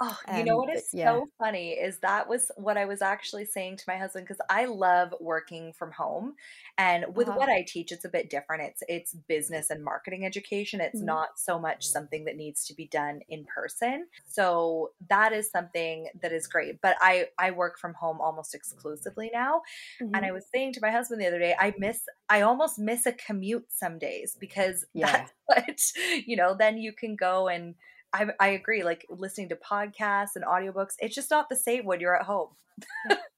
Oh, 0.00 0.16
you 0.36 0.44
know 0.44 0.58
what 0.58 0.76
is 0.76 0.90
yeah. 0.92 1.12
so 1.12 1.28
funny 1.40 1.70
is 1.70 1.98
that 1.98 2.28
was 2.28 2.52
what 2.56 2.76
I 2.76 2.84
was 2.84 3.02
actually 3.02 3.44
saying 3.44 3.78
to 3.78 3.84
my 3.88 3.96
husband 3.96 4.26
because 4.26 4.40
I 4.48 4.66
love 4.66 5.12
working 5.18 5.72
from 5.72 5.90
home, 5.90 6.34
and 6.76 7.16
with 7.16 7.28
uh-huh. 7.28 7.36
what 7.36 7.48
I 7.48 7.64
teach, 7.66 7.90
it's 7.90 8.04
a 8.04 8.08
bit 8.08 8.30
different. 8.30 8.62
It's 8.62 8.82
it's 8.88 9.14
business 9.26 9.70
and 9.70 9.82
marketing 9.82 10.24
education. 10.24 10.80
It's 10.80 10.98
mm-hmm. 10.98 11.06
not 11.06 11.28
so 11.36 11.58
much 11.58 11.84
something 11.84 12.26
that 12.26 12.36
needs 12.36 12.64
to 12.66 12.74
be 12.74 12.86
done 12.86 13.20
in 13.28 13.44
person. 13.44 14.06
So 14.28 14.92
that 15.08 15.32
is 15.32 15.50
something 15.50 16.06
that 16.22 16.32
is 16.32 16.46
great. 16.46 16.80
But 16.80 16.96
I 17.00 17.26
I 17.36 17.50
work 17.50 17.76
from 17.80 17.94
home 17.94 18.20
almost 18.20 18.54
exclusively 18.54 19.30
now, 19.32 19.62
mm-hmm. 20.00 20.14
and 20.14 20.24
I 20.24 20.30
was 20.30 20.46
saying 20.54 20.74
to 20.74 20.80
my 20.80 20.92
husband 20.92 21.20
the 21.20 21.26
other 21.26 21.40
day, 21.40 21.56
I 21.58 21.74
miss 21.76 22.02
I 22.28 22.42
almost 22.42 22.78
miss 22.78 23.04
a 23.04 23.12
commute 23.12 23.66
some 23.70 23.98
days 23.98 24.36
because 24.38 24.84
yeah. 24.94 25.26
that's 25.48 25.92
what 25.96 26.24
you 26.24 26.36
know. 26.36 26.54
Then 26.56 26.78
you 26.78 26.92
can 26.92 27.16
go 27.16 27.48
and 27.48 27.74
I, 28.12 28.26
I 28.40 28.48
agree. 28.48 28.82
Like 28.82 29.06
listening 29.08 29.48
to 29.50 29.56
podcasts 29.56 30.36
and 30.36 30.44
audiobooks, 30.44 30.94
it's 30.98 31.14
just 31.14 31.30
not 31.30 31.48
the 31.48 31.56
same 31.56 31.84
when 31.84 32.00
you're 32.00 32.16
at 32.16 32.26
home. 32.26 32.48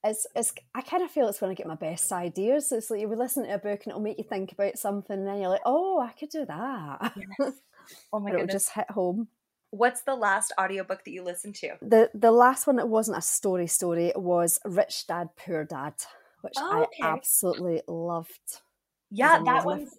it's, 0.05 0.27
it's, 0.35 0.53
I 0.75 0.83
kind 0.83 1.03
of 1.03 1.11
feel 1.11 1.29
it's 1.29 1.41
when 1.41 1.51
I 1.51 1.55
get 1.55 1.67
my 1.67 1.75
best 1.75 2.13
ideas. 2.13 2.73
It's 2.73 2.91
like 2.91 3.01
you 3.01 3.09
would 3.09 3.19
listen 3.19 3.45
to 3.45 3.55
a 3.55 3.59
book 3.59 3.81
and 3.85 3.89
it'll 3.89 4.01
make 4.01 4.19
you 4.19 4.25
think 4.25 4.53
about 4.53 4.79
something, 4.79 5.19
and 5.19 5.27
then 5.27 5.41
you're 5.41 5.49
like, 5.49 5.63
oh, 5.65 6.01
I 6.01 6.13
could 6.13 6.31
do 6.31 6.45
that. 6.47 7.13
Yes. 7.17 7.53
Oh 8.13 8.21
my 8.21 8.31
god! 8.31 8.41
It'll 8.41 8.53
just 8.53 8.71
hit 8.71 8.89
home. 8.91 9.27
What's 9.71 10.03
the 10.03 10.15
last 10.15 10.53
audiobook 10.61 11.05
that 11.05 11.11
you 11.11 11.25
listened 11.25 11.57
to? 11.57 11.77
The 11.83 12.11
the 12.15 12.31
last 12.31 12.67
one, 12.67 12.77
that 12.77 12.89
wasn't 12.89 13.19
a 13.19 13.23
story 13.23 13.67
story, 13.67 14.07
it 14.07 14.21
was 14.21 14.61
Rich 14.65 15.09
Dad, 15.09 15.31
Poor 15.37 15.65
Dad, 15.65 15.95
which 16.43 16.55
oh, 16.59 16.83
okay. 16.83 17.03
I 17.03 17.13
absolutely 17.13 17.83
loved. 17.89 18.61
Yeah, 19.11 19.43
that 19.45 19.65
one's 19.65 19.91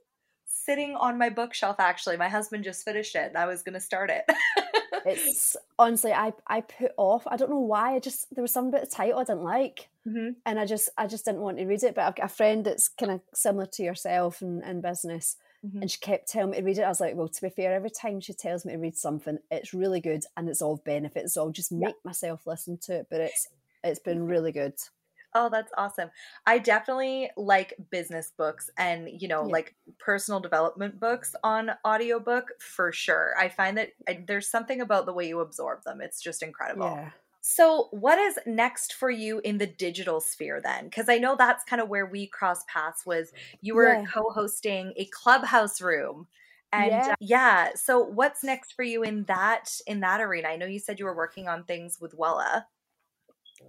sitting 0.71 0.95
on 0.95 1.17
my 1.17 1.29
bookshelf 1.29 1.75
actually. 1.79 2.15
My 2.15 2.29
husband 2.29 2.63
just 2.63 2.85
finished 2.85 3.15
it 3.15 3.27
and 3.27 3.37
I 3.37 3.45
was 3.45 3.61
going 3.61 3.73
to 3.73 3.79
start 3.79 4.09
it. 4.09 4.23
it's 5.05 5.57
honestly 5.77 6.13
I 6.13 6.33
I 6.47 6.61
put 6.61 6.91
off. 6.97 7.27
I 7.27 7.35
don't 7.35 7.49
know 7.49 7.59
why. 7.59 7.95
I 7.95 7.99
just 7.99 8.33
there 8.33 8.41
was 8.41 8.53
some 8.53 8.71
bit 8.71 8.83
of 8.83 8.89
title 8.89 9.19
I 9.19 9.25
didn't 9.25 9.43
like. 9.43 9.89
Mm-hmm. 10.07 10.29
And 10.45 10.59
I 10.59 10.65
just 10.65 10.89
I 10.97 11.07
just 11.07 11.25
didn't 11.25 11.41
want 11.41 11.57
to 11.57 11.65
read 11.65 11.83
it, 11.83 11.93
but 11.95 12.05
I've 12.05 12.15
got 12.15 12.27
a 12.27 12.29
friend 12.29 12.65
that's 12.65 12.87
kind 12.87 13.11
of 13.11 13.21
similar 13.33 13.65
to 13.65 13.83
yourself 13.83 14.41
in, 14.41 14.63
in 14.63 14.79
business. 14.81 15.35
Mm-hmm. 15.65 15.81
And 15.81 15.91
she 15.91 15.99
kept 15.99 16.29
telling 16.29 16.51
me 16.51 16.57
to 16.57 16.63
read 16.63 16.77
it. 16.77 16.83
I 16.83 16.89
was 16.89 17.01
like, 17.01 17.15
well, 17.15 17.27
to 17.27 17.41
be 17.41 17.49
fair, 17.49 17.73
every 17.73 17.91
time 17.91 18.19
she 18.21 18.33
tells 18.33 18.65
me 18.65 18.73
to 18.73 18.79
read 18.79 18.97
something, 18.97 19.37
it's 19.51 19.73
really 19.73 19.99
good 19.99 20.23
and 20.35 20.49
it's 20.49 20.61
all 20.61 20.81
benefits. 20.85 21.33
So 21.33 21.43
I'll 21.43 21.51
just 21.51 21.71
make 21.71 21.89
yeah. 21.89 22.05
myself 22.09 22.47
listen 22.47 22.77
to 22.83 22.99
it. 22.99 23.07
But 23.09 23.21
it's 23.21 23.49
it's 23.83 23.99
been 23.99 24.25
really 24.25 24.51
good. 24.51 24.73
Oh, 25.33 25.49
that's 25.49 25.71
awesome. 25.77 26.09
I 26.45 26.59
definitely 26.59 27.29
like 27.37 27.73
business 27.89 28.33
books 28.37 28.69
and, 28.77 29.09
you 29.09 29.27
know, 29.27 29.45
yeah. 29.45 29.53
like 29.53 29.75
personal 29.99 30.39
development 30.39 30.99
books 30.99 31.35
on 31.43 31.71
audiobook 31.85 32.49
for 32.59 32.91
sure. 32.91 33.33
I 33.39 33.49
find 33.49 33.77
that 33.77 33.91
I, 34.07 34.23
there's 34.27 34.49
something 34.49 34.81
about 34.81 35.05
the 35.05 35.13
way 35.13 35.27
you 35.27 35.39
absorb 35.39 35.83
them. 35.83 36.01
It's 36.01 36.21
just 36.21 36.43
incredible. 36.43 36.91
Yeah. 36.95 37.09
So, 37.43 37.87
what 37.89 38.19
is 38.19 38.37
next 38.45 38.93
for 38.93 39.09
you 39.09 39.39
in 39.43 39.57
the 39.57 39.65
digital 39.65 40.21
sphere 40.21 40.61
then? 40.63 40.85
Because 40.85 41.09
I 41.09 41.17
know 41.17 41.35
that's 41.35 41.63
kind 41.63 41.81
of 41.81 41.89
where 41.89 42.05
we 42.05 42.27
cross 42.27 42.63
paths 42.67 43.03
was 43.03 43.31
you 43.61 43.73
were 43.73 43.93
yeah. 43.93 44.05
co-hosting 44.05 44.93
a 44.95 45.05
clubhouse 45.05 45.81
room. 45.81 46.27
And 46.71 46.91
yeah. 46.91 47.07
Uh, 47.09 47.15
yeah. 47.19 47.69
so 47.75 47.99
what's 47.99 48.43
next 48.43 48.73
for 48.73 48.83
you 48.83 49.03
in 49.03 49.23
that 49.25 49.75
in 49.87 50.01
that 50.01 50.21
arena? 50.21 50.49
I 50.49 50.55
know 50.55 50.67
you 50.67 50.79
said 50.79 50.99
you 50.99 51.05
were 51.05 51.15
working 51.15 51.47
on 51.47 51.63
things 51.63 51.99
with 51.99 52.15
Wella. 52.17 52.65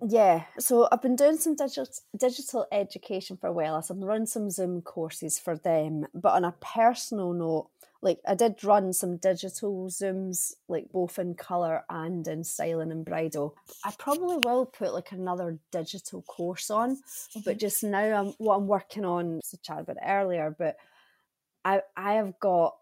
Yeah, 0.08 0.44
so 0.58 0.88
I've 0.90 1.02
been 1.02 1.16
doing 1.16 1.36
some 1.36 1.54
digital 1.54 1.86
digital 2.16 2.66
education 2.72 3.36
for 3.36 3.50
Wella. 3.50 3.84
So 3.84 3.94
I'm 3.94 4.04
running 4.04 4.26
some 4.26 4.50
Zoom 4.50 4.82
courses 4.82 5.38
for 5.38 5.56
them. 5.56 6.06
But 6.14 6.32
on 6.32 6.44
a 6.44 6.54
personal 6.60 7.32
note, 7.32 7.68
like 8.02 8.18
I 8.26 8.34
did 8.34 8.64
run 8.64 8.92
some 8.92 9.16
digital 9.18 9.88
Zooms, 9.88 10.54
like 10.68 10.90
both 10.92 11.20
in 11.20 11.34
colour 11.34 11.84
and 11.88 12.26
in 12.26 12.42
styling 12.42 12.90
and 12.90 13.04
bridal. 13.04 13.56
I 13.84 13.92
probably 13.96 14.38
will 14.44 14.66
put 14.66 14.92
like 14.92 15.12
another 15.12 15.58
digital 15.70 16.22
course 16.22 16.68
on, 16.68 16.96
mm-hmm. 16.96 17.40
but 17.44 17.58
just 17.58 17.84
now 17.84 18.02
I'm 18.02 18.34
what 18.38 18.56
I'm 18.56 18.66
working 18.66 19.04
on. 19.04 19.40
To 19.50 19.56
chat 19.58 19.80
about 19.80 19.98
earlier, 20.04 20.54
but 20.56 20.76
I 21.64 21.82
I 21.96 22.14
have 22.14 22.38
got 22.40 22.74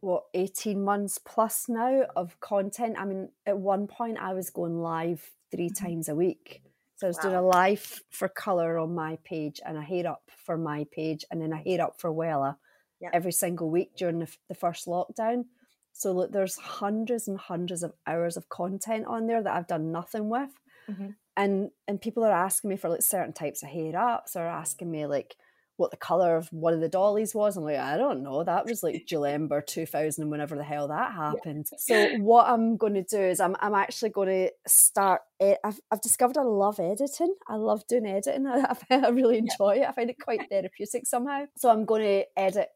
what 0.00 0.24
18 0.34 0.84
months 0.84 1.18
plus 1.18 1.64
now 1.68 2.04
of 2.14 2.38
content. 2.40 2.96
I 2.98 3.06
mean, 3.06 3.30
at 3.46 3.58
one 3.58 3.86
point 3.86 4.18
I 4.18 4.34
was 4.34 4.50
going 4.50 4.80
live 4.80 5.28
3 5.50 5.66
mm-hmm. 5.66 5.84
times 5.84 6.08
a 6.08 6.14
week. 6.14 6.62
So 6.96 7.06
I 7.06 7.08
was 7.08 7.16
wow. 7.18 7.22
doing 7.22 7.34
a 7.36 7.42
live 7.42 8.02
for 8.10 8.28
colour 8.28 8.78
on 8.78 8.94
my 8.94 9.18
page 9.24 9.60
and 9.64 9.76
a 9.76 9.82
hair 9.82 10.08
up 10.08 10.22
for 10.44 10.56
my 10.56 10.84
page 10.90 11.24
and 11.30 11.40
then 11.40 11.52
a 11.52 11.56
hair 11.56 11.80
up 11.80 12.00
for 12.00 12.12
Wella 12.12 12.56
yep. 13.00 13.12
every 13.14 13.32
single 13.32 13.70
week 13.70 13.96
during 13.96 14.18
the, 14.18 14.28
the 14.48 14.54
first 14.54 14.86
lockdown. 14.86 15.44
So 15.92 16.12
look, 16.12 16.32
there's 16.32 16.56
hundreds 16.56 17.28
and 17.28 17.38
hundreds 17.38 17.82
of 17.82 17.92
hours 18.06 18.36
of 18.36 18.48
content 18.48 19.06
on 19.06 19.26
there 19.26 19.42
that 19.42 19.54
I've 19.54 19.66
done 19.66 19.92
nothing 19.92 20.28
with. 20.28 20.50
Mm-hmm. 20.90 21.08
And 21.36 21.70
and 21.86 22.00
people 22.00 22.24
are 22.24 22.32
asking 22.32 22.70
me 22.70 22.76
for 22.76 22.88
like 22.88 23.02
certain 23.02 23.32
types 23.32 23.62
of 23.62 23.68
hair 23.68 23.96
ups 23.96 24.34
or 24.34 24.46
asking 24.46 24.90
me 24.90 25.06
like 25.06 25.36
what 25.78 25.92
the 25.92 25.96
color 25.96 26.36
of 26.36 26.48
one 26.52 26.74
of 26.74 26.80
the 26.80 26.88
dollies 26.88 27.34
was. 27.34 27.56
I'm 27.56 27.62
like, 27.62 27.78
I 27.78 27.96
don't 27.96 28.22
know. 28.22 28.42
That 28.42 28.66
was 28.66 28.82
like 28.82 29.06
Julember 29.06 29.64
2000, 29.64 30.22
and 30.22 30.30
whenever 30.30 30.56
the 30.56 30.64
hell 30.64 30.88
that 30.88 31.12
happened. 31.12 31.66
Yeah. 31.72 31.78
So 31.88 32.18
what 32.18 32.48
I'm 32.48 32.76
going 32.76 32.94
to 32.94 33.02
do 33.02 33.20
is 33.20 33.40
I'm 33.40 33.56
I'm 33.60 33.74
actually 33.74 34.10
going 34.10 34.28
to 34.28 34.50
start. 34.66 35.22
I've 35.40 35.80
I've 35.90 36.02
discovered 36.02 36.36
I 36.36 36.42
love 36.42 36.80
editing. 36.80 37.34
I 37.48 37.54
love 37.54 37.86
doing 37.86 38.06
editing. 38.06 38.46
I, 38.46 38.74
I 38.90 39.08
really 39.08 39.38
enjoy 39.38 39.74
yeah. 39.76 39.84
it. 39.84 39.88
I 39.88 39.92
find 39.92 40.10
it 40.10 40.20
quite 40.20 40.50
therapeutic 40.50 41.06
somehow. 41.06 41.44
So 41.56 41.70
I'm 41.70 41.84
going 41.84 42.02
to 42.02 42.24
edit 42.36 42.68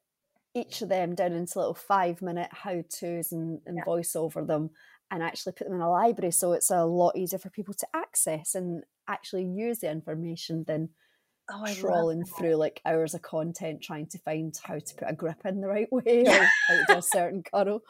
each 0.54 0.82
of 0.82 0.88
them 0.88 1.14
down 1.14 1.32
into 1.32 1.58
little 1.58 1.74
five 1.74 2.22
minute 2.22 2.50
how 2.52 2.82
tos 2.88 3.32
and, 3.32 3.60
and 3.66 3.78
yeah. 3.78 3.84
voice 3.84 4.14
over 4.14 4.44
them 4.44 4.70
and 5.10 5.22
actually 5.22 5.52
put 5.52 5.66
them 5.66 5.74
in 5.74 5.82
a 5.82 5.90
library 5.90 6.30
so 6.30 6.52
it's 6.52 6.70
a 6.70 6.84
lot 6.84 7.16
easier 7.16 7.38
for 7.38 7.50
people 7.50 7.74
to 7.74 7.86
access 7.94 8.54
and 8.54 8.84
actually 9.08 9.44
use 9.44 9.78
the 9.78 9.90
information 9.90 10.64
than 10.66 10.90
oh, 11.52 11.74
trawling 11.74 12.24
through 12.24 12.56
like 12.56 12.80
hours 12.84 13.14
of 13.14 13.22
content 13.22 13.82
trying 13.82 14.06
to 14.06 14.18
find 14.18 14.58
how 14.62 14.78
to 14.78 14.94
put 14.96 15.10
a 15.10 15.12
grip 15.12 15.44
in 15.44 15.60
the 15.60 15.68
right 15.68 15.90
way 15.92 16.24
or 16.26 16.48
how 16.68 16.74
to 16.74 16.84
do 16.88 16.94
a 16.98 17.02
certain 17.02 17.42
cuddle. 17.42 17.82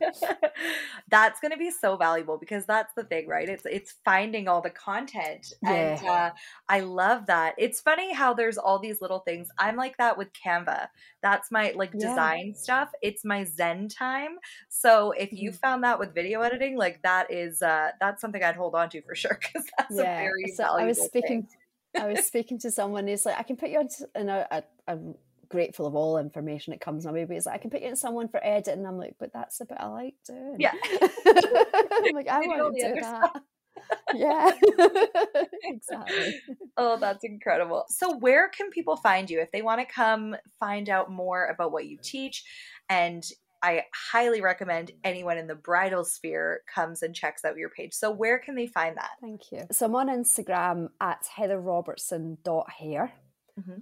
that's 1.08 1.40
going 1.40 1.50
to 1.50 1.58
be 1.58 1.70
so 1.70 1.96
valuable 1.96 2.38
because 2.38 2.64
that's 2.66 2.92
the 2.94 3.04
thing, 3.04 3.26
right? 3.26 3.48
It's 3.48 3.64
it's 3.66 3.94
finding 4.04 4.48
all 4.48 4.60
the 4.60 4.70
content, 4.70 5.52
yeah. 5.62 5.72
and 5.72 6.06
uh, 6.06 6.30
I 6.68 6.80
love 6.80 7.26
that. 7.26 7.54
It's 7.58 7.80
funny 7.80 8.12
how 8.12 8.34
there's 8.34 8.58
all 8.58 8.78
these 8.78 9.00
little 9.00 9.20
things. 9.20 9.48
I'm 9.58 9.76
like 9.76 9.96
that 9.98 10.16
with 10.16 10.28
Canva. 10.32 10.88
That's 11.22 11.50
my 11.50 11.72
like 11.76 11.90
yeah. 11.94 12.08
design 12.08 12.54
stuff. 12.54 12.90
It's 13.02 13.24
my 13.24 13.44
Zen 13.44 13.88
time. 13.88 14.38
So 14.68 15.12
if 15.12 15.32
you 15.32 15.50
mm-hmm. 15.50 15.56
found 15.56 15.84
that 15.84 15.98
with 15.98 16.14
video 16.14 16.42
editing, 16.42 16.76
like 16.76 17.02
that 17.02 17.32
is 17.32 17.62
uh 17.62 17.90
that's 18.00 18.20
something 18.20 18.42
I'd 18.42 18.56
hold 18.56 18.74
on 18.74 18.90
to 18.90 19.02
for 19.02 19.14
sure 19.14 19.38
because 19.52 19.66
that's 19.78 19.96
yeah. 19.96 20.18
a 20.18 20.22
very 20.22 20.52
so 20.54 20.64
valuable. 20.64 20.84
I 20.84 20.88
was 20.88 21.02
speaking. 21.02 21.42
Thing. 21.42 21.48
I 21.98 22.06
was 22.06 22.26
speaking 22.26 22.58
to 22.60 22.70
someone 22.70 23.06
who's 23.06 23.26
like, 23.26 23.38
I 23.38 23.42
can 23.42 23.56
put 23.56 23.70
you 23.70 23.88
in 24.14 24.28
a, 24.28 24.46
I, 24.50 24.62
am 24.88 25.14
grateful 25.48 25.86
of 25.86 25.94
all 25.94 26.18
information 26.18 26.72
that 26.72 26.80
comes 26.80 27.04
my 27.04 27.12
way, 27.12 27.24
but 27.24 27.36
it's 27.36 27.46
like 27.46 27.56
I 27.56 27.58
can 27.58 27.70
put 27.70 27.82
you 27.82 27.88
in 27.88 27.96
someone 27.96 28.28
for 28.28 28.44
editing. 28.44 28.78
And 28.78 28.86
I'm 28.86 28.98
like, 28.98 29.16
but 29.18 29.32
that's 29.32 29.60
a 29.60 29.66
bit 29.66 29.78
I 29.78 29.86
like 29.86 30.14
doing. 30.26 30.56
Yeah. 30.58 30.72
I'm 31.26 32.14
like, 32.14 32.28
I 32.28 32.40
want 32.46 32.76
to 32.76 32.94
do 32.94 33.00
that. 33.00 33.42
yeah 34.14 34.52
exactly 35.64 36.38
oh 36.76 36.96
that's 36.98 37.24
incredible 37.24 37.84
so 37.88 38.16
where 38.18 38.48
can 38.48 38.70
people 38.70 38.96
find 38.96 39.28
you 39.28 39.40
if 39.40 39.50
they 39.50 39.62
want 39.62 39.80
to 39.80 39.94
come 39.94 40.36
find 40.60 40.88
out 40.88 41.10
more 41.10 41.46
about 41.46 41.72
what 41.72 41.86
you 41.86 41.98
teach 42.00 42.44
and 42.88 43.24
I 43.62 43.84
highly 44.10 44.40
recommend 44.40 44.90
anyone 45.04 45.38
in 45.38 45.46
the 45.46 45.54
bridal 45.54 46.04
sphere 46.04 46.62
comes 46.72 47.02
and 47.02 47.14
checks 47.14 47.44
out 47.44 47.56
your 47.56 47.70
page. 47.70 47.92
So 47.92 48.10
where 48.10 48.38
can 48.38 48.56
they 48.56 48.66
find 48.66 48.96
that? 48.96 49.10
Thank 49.20 49.52
you. 49.52 49.66
So 49.70 49.86
I'm 49.86 49.94
on 49.94 50.08
Instagram 50.08 50.88
at 51.00 51.24
heatherrobertson.hair. 51.38 53.12
Mm-hmm. 53.60 53.78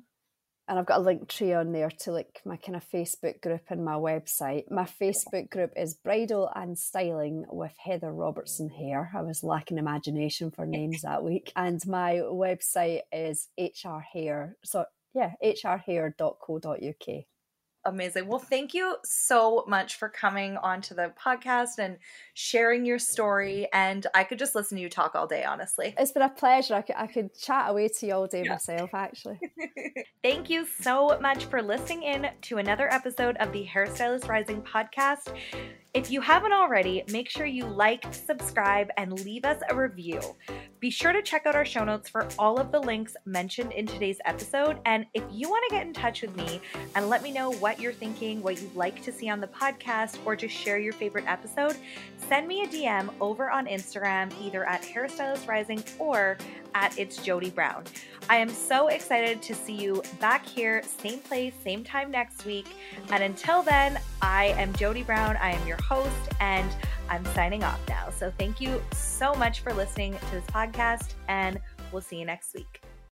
And 0.69 0.79
I've 0.79 0.87
got 0.87 0.99
a 0.99 1.03
link 1.03 1.29
tree 1.29 1.53
on 1.53 1.73
there 1.73 1.90
to 2.01 2.12
like 2.12 2.40
my 2.45 2.57
kind 2.57 2.77
of 2.77 2.88
Facebook 2.88 3.40
group 3.40 3.62
and 3.71 3.85
my 3.85 3.95
website. 3.95 4.71
My 4.71 4.85
Facebook 4.85 5.51
group 5.51 5.73
is 5.77 5.95
Bridal 5.95 6.49
and 6.55 6.79
Styling 6.79 7.45
with 7.51 7.73
Heather 7.83 8.12
Robertson 8.12 8.69
Hair. 8.69 9.11
I 9.16 9.23
was 9.23 9.43
lacking 9.43 9.79
imagination 9.79 10.53
for 10.53 10.66
names 10.66 11.03
that 11.03 11.25
week. 11.25 11.53
And 11.57 11.81
my 11.87 12.21
website 12.23 13.01
is 13.11 13.49
HR 13.59 13.99
Hair. 14.12 14.59
So 14.62 14.85
yeah, 15.12 15.33
hrhair.co.uk. 15.43 17.25
Amazing. 17.87 18.27
Well, 18.27 18.38
thank 18.38 18.75
you 18.75 18.97
so 19.05 19.64
much 19.66 19.97
for 19.97 20.11
coming 20.11 20.59
onto 20.59 20.95
the 20.95 21.14
podcast 21.19 21.79
and 21.79 21.97
sharing 22.35 22.85
your 22.85 22.99
story. 22.99 23.69
And 23.73 24.07
I 24.14 24.25
could 24.25 24.38
just 24.38 24.55
listen 24.55 24.77
to 24.77 24.83
you 24.83 24.90
talk 24.90 25.14
all 25.14 25.27
day, 25.27 25.45
honestly. 25.45 25.95
It's 25.99 26.12
been 26.12 26.23
a 26.23 26.29
pleasure. 26.29 26.75
I 26.75 26.83
could, 26.83 26.97
I 26.99 27.07
could 27.07 27.35
chat 27.35 27.71
away 27.71 27.88
to 27.88 28.07
you 28.07 28.12
all 28.12 28.27
day 28.27 28.43
yeah. 28.45 28.51
myself, 28.51 28.90
actually. 28.93 29.40
thank 30.23 30.51
you 30.51 30.66
so 30.66 31.19
much 31.23 31.47
for 31.47 31.62
listening 31.62 32.03
in 32.03 32.29
to 32.43 32.59
another 32.59 32.93
episode 32.93 33.37
of 33.38 33.51
the 33.53 33.66
Hairstylist 33.66 34.29
Rising 34.29 34.61
podcast. 34.61 35.35
If 35.92 36.09
you 36.09 36.20
haven't 36.20 36.53
already, 36.53 37.03
make 37.11 37.29
sure 37.29 37.46
you 37.46 37.66
like, 37.66 38.14
subscribe, 38.14 38.90
and 38.96 39.24
leave 39.24 39.44
us 39.44 39.61
a 39.68 39.74
review. 39.74 40.20
Be 40.79 40.88
sure 40.88 41.12
to 41.12 41.20
check 41.20 41.46
out 41.46 41.57
our 41.57 41.64
show 41.64 41.83
notes 41.83 42.09
for 42.09 42.29
all 42.38 42.61
of 42.61 42.70
the 42.70 42.79
links 42.79 43.16
mentioned 43.24 43.72
in 43.72 43.88
today's 43.88 44.18
episode. 44.24 44.79
And 44.87 45.05
if 45.14 45.24
you 45.33 45.50
want 45.50 45.64
to 45.68 45.74
get 45.74 45.88
in 45.88 45.92
touch 45.92 46.22
with 46.22 46.37
me 46.37 46.61
and 46.94 47.09
let 47.09 47.24
me 47.24 47.33
know 47.33 47.50
what 47.55 47.81
you're 47.81 47.92
thinking, 47.92 48.40
what 48.40 48.62
you'd 48.62 48.76
like 48.76 49.03
to 49.03 49.11
see 49.11 49.29
on 49.29 49.40
the 49.40 49.48
podcast, 49.48 50.18
or 50.24 50.37
just 50.37 50.55
share 50.55 50.79
your 50.79 50.92
favorite 50.92 51.24
episode, 51.26 51.76
send 52.16 52.46
me 52.46 52.62
a 52.62 52.68
DM 52.68 53.12
over 53.20 53.50
on 53.50 53.66
Instagram, 53.66 54.33
either 54.40 54.64
at 54.64 54.83
Hairstylist 54.83 55.48
Rising 55.48 55.83
or 55.98 56.38
at 56.75 56.99
It's 56.99 57.19
Jodie 57.19 57.55
Brown. 57.55 57.85
I 58.29 58.37
am 58.37 58.49
so 58.49 58.89
excited 58.89 59.43
to 59.43 59.55
see 59.55 59.75
you 59.75 60.03
back 60.21 60.47
here, 60.47 60.83
same 60.83 61.19
place, 61.21 61.53
same 61.63 61.85
time 61.85 62.11
next 62.11 62.45
week. 62.45 62.67
And 63.11 63.23
until 63.23 63.63
then, 63.63 63.99
I 64.23 64.47
am 64.59 64.73
Jodie 64.75 65.07
Brown. 65.07 65.37
I 65.37 65.53
am 65.53 65.67
your 65.67 65.81
host, 65.83 66.33
and 66.41 66.71
I'm 67.09 67.25
signing 67.27 67.65
off 67.65 67.81
now. 67.89 68.11
So 68.11 68.33
thank 68.39 68.61
you 68.61 68.83
so 68.93 69.35
much 69.35 69.61
for 69.61 69.73
listening 69.73 70.13
to 70.13 70.31
this 70.31 70.47
podcast, 70.47 71.15
and 71.29 71.61
we'll 71.93 72.03
see 72.03 72.19
you 72.19 72.25
next 72.25 72.55
week. 72.55 72.83